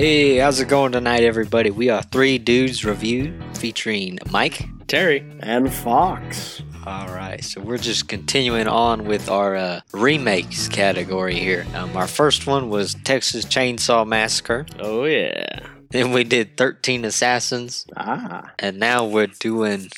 Hey, 0.00 0.38
how's 0.38 0.58
it 0.60 0.68
going 0.68 0.92
tonight, 0.92 1.24
everybody? 1.24 1.70
We 1.70 1.90
are 1.90 2.02
Three 2.02 2.38
Dudes 2.38 2.86
Review 2.86 3.38
featuring 3.58 4.18
Mike. 4.30 4.66
Terry. 4.86 5.26
And 5.40 5.70
Fox. 5.70 6.62
All 6.86 7.08
right, 7.08 7.44
so 7.44 7.60
we're 7.60 7.76
just 7.76 8.08
continuing 8.08 8.66
on 8.66 9.04
with 9.04 9.28
our 9.28 9.56
uh, 9.56 9.80
remakes 9.92 10.68
category 10.68 11.34
here. 11.34 11.66
Um, 11.74 11.94
our 11.98 12.06
first 12.06 12.46
one 12.46 12.70
was 12.70 12.94
Texas 13.04 13.44
Chainsaw 13.44 14.08
Massacre. 14.08 14.64
Oh, 14.78 15.04
yeah. 15.04 15.66
Then 15.90 16.12
we 16.12 16.24
did 16.24 16.56
13 16.56 17.04
Assassins. 17.04 17.84
Ah. 17.94 18.52
And 18.58 18.78
now 18.78 19.04
we're 19.04 19.26
doing 19.26 19.90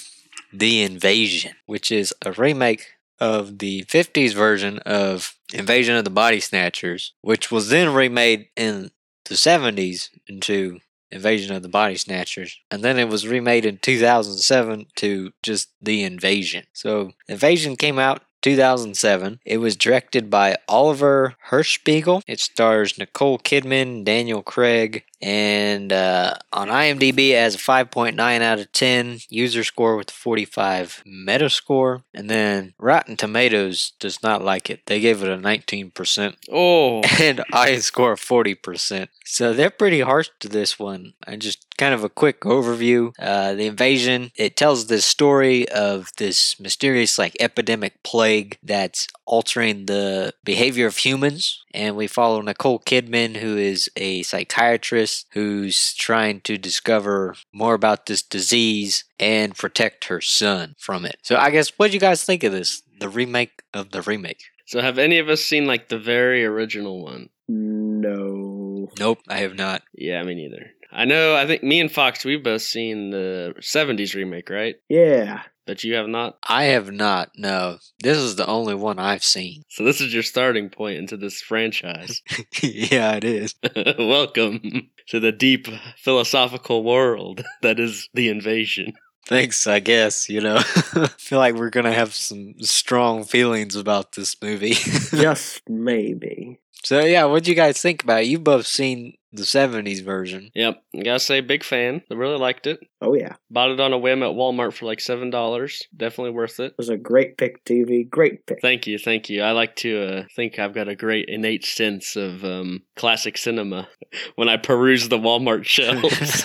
The 0.52 0.82
Invasion, 0.82 1.52
which 1.66 1.92
is 1.92 2.12
a 2.26 2.32
remake 2.32 2.88
of 3.20 3.60
the 3.60 3.84
50s 3.84 4.34
version 4.34 4.80
of 4.80 5.36
Invasion 5.54 5.94
of 5.94 6.02
the 6.02 6.10
Body 6.10 6.40
Snatchers, 6.40 7.12
which 7.20 7.52
was 7.52 7.68
then 7.68 7.94
remade 7.94 8.48
in 8.56 8.90
the 9.24 9.34
70s 9.34 10.10
into 10.26 10.80
Invasion 11.10 11.54
of 11.54 11.62
the 11.62 11.68
Body 11.68 11.96
Snatchers. 11.96 12.58
And 12.70 12.82
then 12.82 12.98
it 12.98 13.08
was 13.08 13.26
remade 13.28 13.66
in 13.66 13.78
2007 13.78 14.86
to 14.96 15.32
just 15.42 15.68
The 15.80 16.02
Invasion. 16.02 16.64
So, 16.72 17.12
Invasion 17.28 17.76
came 17.76 17.98
out 17.98 18.22
2007. 18.42 19.40
It 19.44 19.58
was 19.58 19.76
directed 19.76 20.28
by 20.28 20.56
Oliver 20.68 21.36
Hirschbiegel. 21.48 22.22
It 22.26 22.40
stars 22.40 22.98
Nicole 22.98 23.38
Kidman, 23.38 24.04
Daniel 24.04 24.42
Craig, 24.42 25.04
and 25.22 25.92
uh, 25.92 26.34
on 26.52 26.68
IMDb 26.68 27.30
it 27.30 27.36
has 27.36 27.54
a 27.54 27.58
5.9 27.58 28.42
out 28.42 28.58
of 28.58 28.72
10 28.72 29.20
user 29.28 29.62
score 29.62 29.96
with 29.96 30.10
a 30.10 30.12
45 30.12 31.04
Metascore, 31.06 32.02
and 32.12 32.28
then 32.28 32.74
Rotten 32.78 33.16
Tomatoes 33.16 33.92
does 34.00 34.22
not 34.22 34.42
like 34.42 34.68
it. 34.68 34.80
They 34.86 35.00
gave 35.00 35.22
it 35.22 35.28
a 35.28 35.36
19%. 35.36 36.36
Oh, 36.50 37.02
and 37.20 37.44
I 37.52 37.76
score 37.76 38.16
40%. 38.16 39.08
So 39.24 39.52
they're 39.52 39.70
pretty 39.70 40.00
harsh 40.00 40.30
to 40.40 40.48
this 40.48 40.78
one. 40.78 41.14
I 41.26 41.36
just 41.36 41.71
kind 41.82 41.94
of 41.94 42.04
a 42.04 42.08
quick 42.08 42.42
overview. 42.42 43.12
Uh, 43.18 43.54
the 43.54 43.66
invasion, 43.66 44.30
it 44.36 44.56
tells 44.56 44.86
the 44.86 45.00
story 45.00 45.68
of 45.70 46.12
this 46.16 46.60
mysterious 46.60 47.18
like 47.18 47.36
epidemic 47.40 48.00
plague 48.04 48.56
that's 48.62 49.08
altering 49.24 49.86
the 49.86 50.32
behavior 50.44 50.86
of 50.86 50.98
humans. 50.98 51.64
And 51.74 51.96
we 51.96 52.06
follow 52.06 52.40
Nicole 52.40 52.78
Kidman, 52.78 53.38
who 53.38 53.56
is 53.56 53.90
a 53.96 54.22
psychiatrist 54.22 55.26
who's 55.32 55.94
trying 55.94 56.40
to 56.42 56.56
discover 56.56 57.34
more 57.52 57.74
about 57.74 58.06
this 58.06 58.22
disease 58.22 59.02
and 59.18 59.56
protect 59.56 60.04
her 60.04 60.20
son 60.20 60.76
from 60.78 61.04
it. 61.04 61.16
So 61.22 61.36
I 61.36 61.50
guess 61.50 61.70
what 61.78 61.88
do 61.88 61.94
you 61.94 62.00
guys 62.00 62.22
think 62.22 62.44
of 62.44 62.52
this? 62.52 62.82
The 63.00 63.08
remake 63.08 63.62
of 63.74 63.90
the 63.90 64.02
remake. 64.02 64.44
so 64.66 64.80
have 64.80 64.98
any 64.98 65.18
of 65.18 65.28
us 65.28 65.42
seen 65.44 65.66
like 65.66 65.88
the 65.88 65.98
very 65.98 66.44
original 66.44 67.02
one? 67.02 67.30
No. 67.48 68.88
Nope, 69.00 69.18
I 69.28 69.38
have 69.38 69.56
not. 69.56 69.82
Yeah, 69.94 70.22
me 70.22 70.36
neither. 70.36 70.70
I 70.92 71.04
know, 71.06 71.34
I 71.34 71.46
think 71.46 71.62
me 71.62 71.80
and 71.80 71.90
Fox, 71.90 72.24
we've 72.24 72.42
both 72.42 72.62
seen 72.62 73.10
the 73.10 73.54
70s 73.60 74.14
remake, 74.14 74.50
right? 74.50 74.76
Yeah. 74.88 75.42
But 75.64 75.84
you 75.84 75.94
have 75.94 76.08
not? 76.08 76.38
I 76.48 76.64
have 76.64 76.90
not. 76.90 77.30
No, 77.36 77.78
this 78.02 78.18
is 78.18 78.36
the 78.36 78.46
only 78.46 78.74
one 78.74 78.98
I've 78.98 79.24
seen. 79.24 79.62
So 79.68 79.84
this 79.84 80.00
is 80.00 80.12
your 80.12 80.24
starting 80.24 80.68
point 80.70 80.98
into 80.98 81.16
this 81.16 81.40
franchise. 81.40 82.20
yeah, 82.62 83.12
it 83.12 83.24
is. 83.24 83.54
Welcome 83.98 84.90
to 85.08 85.20
the 85.20 85.32
deep 85.32 85.68
philosophical 85.96 86.82
world 86.82 87.44
that 87.62 87.78
is 87.78 88.08
the 88.12 88.28
invasion. 88.28 88.94
Thanks, 89.28 89.68
I 89.68 89.78
guess. 89.78 90.28
You 90.28 90.40
know, 90.40 90.56
I 90.56 91.08
feel 91.16 91.38
like 91.38 91.54
we're 91.54 91.70
gonna 91.70 91.92
have 91.92 92.12
some 92.12 92.54
strong 92.58 93.24
feelings 93.24 93.76
about 93.76 94.12
this 94.12 94.36
movie. 94.42 94.74
Just 94.74 95.62
maybe. 95.68 96.58
so 96.82 97.00
yeah, 97.00 97.24
what'd 97.26 97.46
you 97.46 97.54
guys 97.54 97.80
think 97.80 98.02
about 98.02 98.22
it? 98.22 98.26
You've 98.26 98.42
both 98.42 98.66
seen 98.66 99.14
the 99.32 99.42
'70s 99.42 100.04
version. 100.04 100.50
Yep, 100.54 100.82
I 100.94 101.02
gotta 101.02 101.20
say, 101.20 101.40
big 101.40 101.64
fan. 101.64 102.02
I 102.10 102.14
really 102.14 102.38
liked 102.38 102.66
it. 102.66 102.80
Oh, 103.00 103.14
yeah. 103.14 103.34
Bought 103.50 103.70
it 103.70 103.80
on 103.80 103.92
a 103.92 103.98
whim 103.98 104.22
at 104.22 104.34
Walmart 104.34 104.72
for 104.74 104.86
like 104.86 104.98
$7. 104.98 105.82
Definitely 105.96 106.30
worth 106.30 106.60
it. 106.60 106.66
It 106.66 106.74
was 106.78 106.88
a 106.88 106.96
great 106.96 107.36
pick, 107.36 107.64
TV. 107.64 108.08
Great 108.08 108.46
pick. 108.46 108.60
Thank 108.60 108.86
you, 108.86 108.98
thank 108.98 109.28
you. 109.28 109.42
I 109.42 109.50
like 109.52 109.74
to 109.76 110.02
uh, 110.02 110.24
think 110.36 110.58
I've 110.58 110.74
got 110.74 110.88
a 110.88 110.94
great 110.94 111.28
innate 111.28 111.64
sense 111.64 112.14
of 112.14 112.44
um, 112.44 112.82
classic 112.96 113.36
cinema 113.36 113.88
when 114.36 114.48
I 114.48 114.56
peruse 114.56 115.08
the 115.08 115.18
Walmart 115.18 115.64
shelves. 115.64 116.42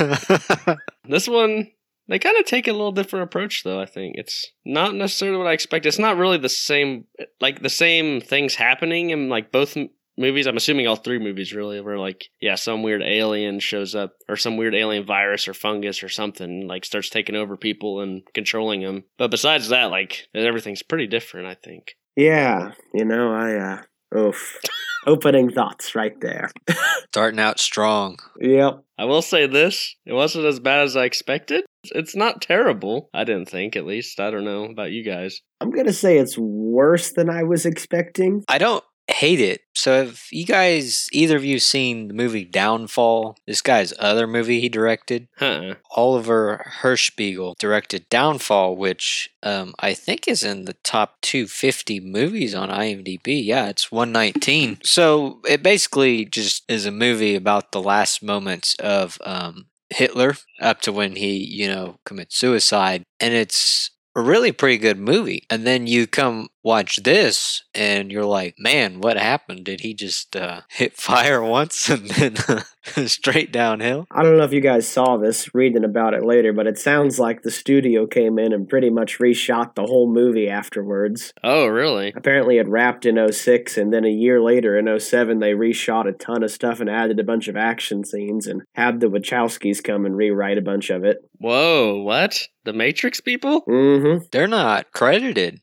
this 1.07 1.27
one, 1.27 1.67
they 2.07 2.19
kind 2.19 2.37
of 2.37 2.45
take 2.45 2.67
a 2.67 2.71
little 2.71 2.91
different 2.91 3.23
approach, 3.23 3.63
though. 3.63 3.81
I 3.81 3.85
think 3.85 4.15
it's 4.17 4.51
not 4.65 4.95
necessarily 4.95 5.37
what 5.37 5.47
I 5.47 5.53
expect. 5.53 5.85
It's 5.85 5.99
not 5.99 6.17
really 6.17 6.37
the 6.37 6.49
same, 6.49 7.05
like 7.41 7.61
the 7.61 7.69
same 7.69 8.21
things 8.21 8.55
happening 8.55 9.09
in 9.09 9.27
like 9.29 9.51
both 9.51 9.75
m- 9.75 9.89
movies. 10.17 10.47
I'm 10.47 10.57
assuming 10.57 10.87
all 10.87 10.95
three 10.95 11.19
movies 11.19 11.53
really, 11.53 11.79
where 11.81 11.97
like 11.97 12.29
yeah, 12.41 12.55
some 12.55 12.83
weird 12.83 13.01
alien 13.01 13.59
shows 13.59 13.95
up 13.95 14.13
or 14.27 14.35
some 14.35 14.57
weird 14.57 14.75
alien 14.75 15.05
virus 15.05 15.47
or 15.47 15.53
fungus 15.53 16.03
or 16.03 16.09
something 16.09 16.67
like 16.67 16.85
starts 16.85 17.09
taking 17.09 17.35
over 17.35 17.55
people 17.57 18.01
and 18.01 18.23
controlling 18.33 18.81
them. 18.81 19.03
But 19.17 19.31
besides 19.31 19.69
that, 19.69 19.85
like 19.85 20.27
everything's 20.33 20.83
pretty 20.83 21.07
different. 21.07 21.47
I 21.47 21.55
think. 21.55 21.95
Yeah. 22.17 22.71
You 22.93 23.05
know, 23.05 23.31
I, 23.31 23.55
uh, 23.55 24.17
oof. 24.17 24.57
Opening 25.05 25.51
thoughts 25.51 25.95
right 25.95 26.19
there. 26.19 26.49
Starting 27.13 27.39
out 27.39 27.59
strong. 27.59 28.17
yep. 28.41 28.83
I 28.97 29.05
will 29.05 29.21
say 29.21 29.47
this: 29.47 29.95
it 30.05 30.11
wasn't 30.11 30.45
as 30.45 30.59
bad 30.59 30.81
as 30.81 30.97
I 30.97 31.05
expected. 31.05 31.63
It's 31.85 32.15
not 32.15 32.41
terrible. 32.41 33.09
I 33.13 33.23
didn't 33.23 33.47
think, 33.47 33.77
at 33.77 33.85
least. 33.85 34.19
I 34.19 34.31
don't 34.31 34.43
know 34.43 34.65
about 34.65 34.91
you 34.91 35.05
guys. 35.05 35.39
I'm 35.61 35.71
going 35.71 35.85
to 35.85 35.93
say 35.93 36.17
it's 36.17 36.37
worse 36.37 37.13
than 37.13 37.29
I 37.29 37.43
was 37.43 37.65
expecting. 37.65 38.43
I 38.49 38.57
don't 38.57 38.83
hate 39.09 39.39
it. 39.39 39.61
So 39.73 40.05
have 40.05 40.23
you 40.31 40.45
guys, 40.45 41.07
either 41.11 41.37
of 41.37 41.45
you, 41.45 41.59
seen 41.59 42.07
the 42.07 42.13
movie 42.13 42.43
Downfall? 42.43 43.37
This 43.45 43.61
guy's 43.61 43.93
other 43.99 44.27
movie 44.27 44.59
he 44.59 44.69
directed. 44.69 45.27
Huh? 45.37 45.75
Oliver 45.91 46.65
Hirschbiegel 46.81 47.57
directed 47.57 48.09
Downfall, 48.09 48.75
which 48.75 49.29
um, 49.43 49.73
I 49.79 49.93
think 49.93 50.27
is 50.27 50.43
in 50.43 50.65
the 50.65 50.73
top 50.83 51.21
250 51.21 51.99
movies 51.99 52.53
on 52.53 52.69
IMDb. 52.69 53.43
Yeah, 53.43 53.69
it's 53.69 53.91
119. 53.91 54.79
So 54.83 55.39
it 55.47 55.63
basically 55.63 56.25
just 56.25 56.63
is 56.69 56.85
a 56.85 56.91
movie 56.91 57.35
about 57.35 57.71
the 57.71 57.81
last 57.81 58.21
moments 58.21 58.75
of 58.75 59.17
um, 59.25 59.67
Hitler 59.89 60.35
up 60.59 60.81
to 60.81 60.91
when 60.91 61.15
he, 61.15 61.37
you 61.37 61.67
know, 61.67 61.99
commits 62.05 62.35
suicide. 62.35 63.03
And 63.19 63.33
it's 63.33 63.91
a 64.17 64.21
really 64.21 64.51
pretty 64.51 64.79
good 64.79 64.97
movie. 64.97 65.43
And 65.49 65.65
then 65.65 65.85
you 65.85 66.07
come 66.07 66.49
watch 66.67 66.97
this 66.97 67.63
and 67.73 68.11
you're 68.11 68.25
like, 68.25 68.55
man, 68.59 68.99
what 68.99 69.17
happened? 69.17 69.63
Did 69.63 69.79
he 69.79 69.93
just 69.93 70.35
uh, 70.35 70.61
hit 70.69 70.97
fire 70.97 71.41
once 71.41 71.89
and 71.89 72.09
then 72.09 72.35
straight 73.07 73.53
downhill? 73.53 74.05
I 74.11 74.21
don't 74.21 74.37
know 74.37 74.43
if 74.43 74.51
you 74.51 74.59
guys 74.59 74.85
saw 74.85 75.15
this, 75.15 75.55
reading 75.55 75.85
about 75.85 76.13
it 76.13 76.25
later, 76.25 76.51
but 76.51 76.67
it 76.67 76.77
sounds 76.77 77.19
like 77.19 77.41
the 77.41 77.51
studio 77.51 78.05
came 78.05 78.37
in 78.37 78.51
and 78.51 78.67
pretty 78.67 78.89
much 78.89 79.17
reshot 79.19 79.75
the 79.75 79.85
whole 79.85 80.11
movie 80.11 80.49
afterwards. 80.49 81.33
Oh, 81.41 81.67
really? 81.67 82.11
Apparently, 82.15 82.57
it 82.57 82.67
wrapped 82.67 83.05
in 83.05 83.31
06, 83.31 83.77
and 83.77 83.93
then 83.93 84.03
a 84.03 84.09
year 84.09 84.41
later 84.41 84.77
in 84.77 84.99
07, 84.99 85.39
they 85.39 85.53
reshot 85.53 86.07
a 86.07 86.11
ton 86.11 86.43
of 86.43 86.51
stuff 86.51 86.81
and 86.81 86.89
added 86.89 87.17
a 87.19 87.23
bunch 87.23 87.47
of 87.47 87.55
action 87.55 88.03
scenes 88.03 88.45
and 88.45 88.63
had 88.75 88.99
the 88.99 89.07
Wachowskis 89.07 89.81
come 89.81 90.05
and 90.05 90.17
rewrite 90.17 90.57
a 90.57 90.61
bunch 90.61 90.89
of 90.89 91.05
it. 91.05 91.19
Whoa! 91.37 92.01
What? 92.01 92.45
The 92.65 92.73
Matrix 92.73 93.21
people? 93.21 93.61
Mm 93.61 94.01
hmm. 94.01 94.25
They're 94.31 94.47
not 94.47 94.91
credited 94.91 95.61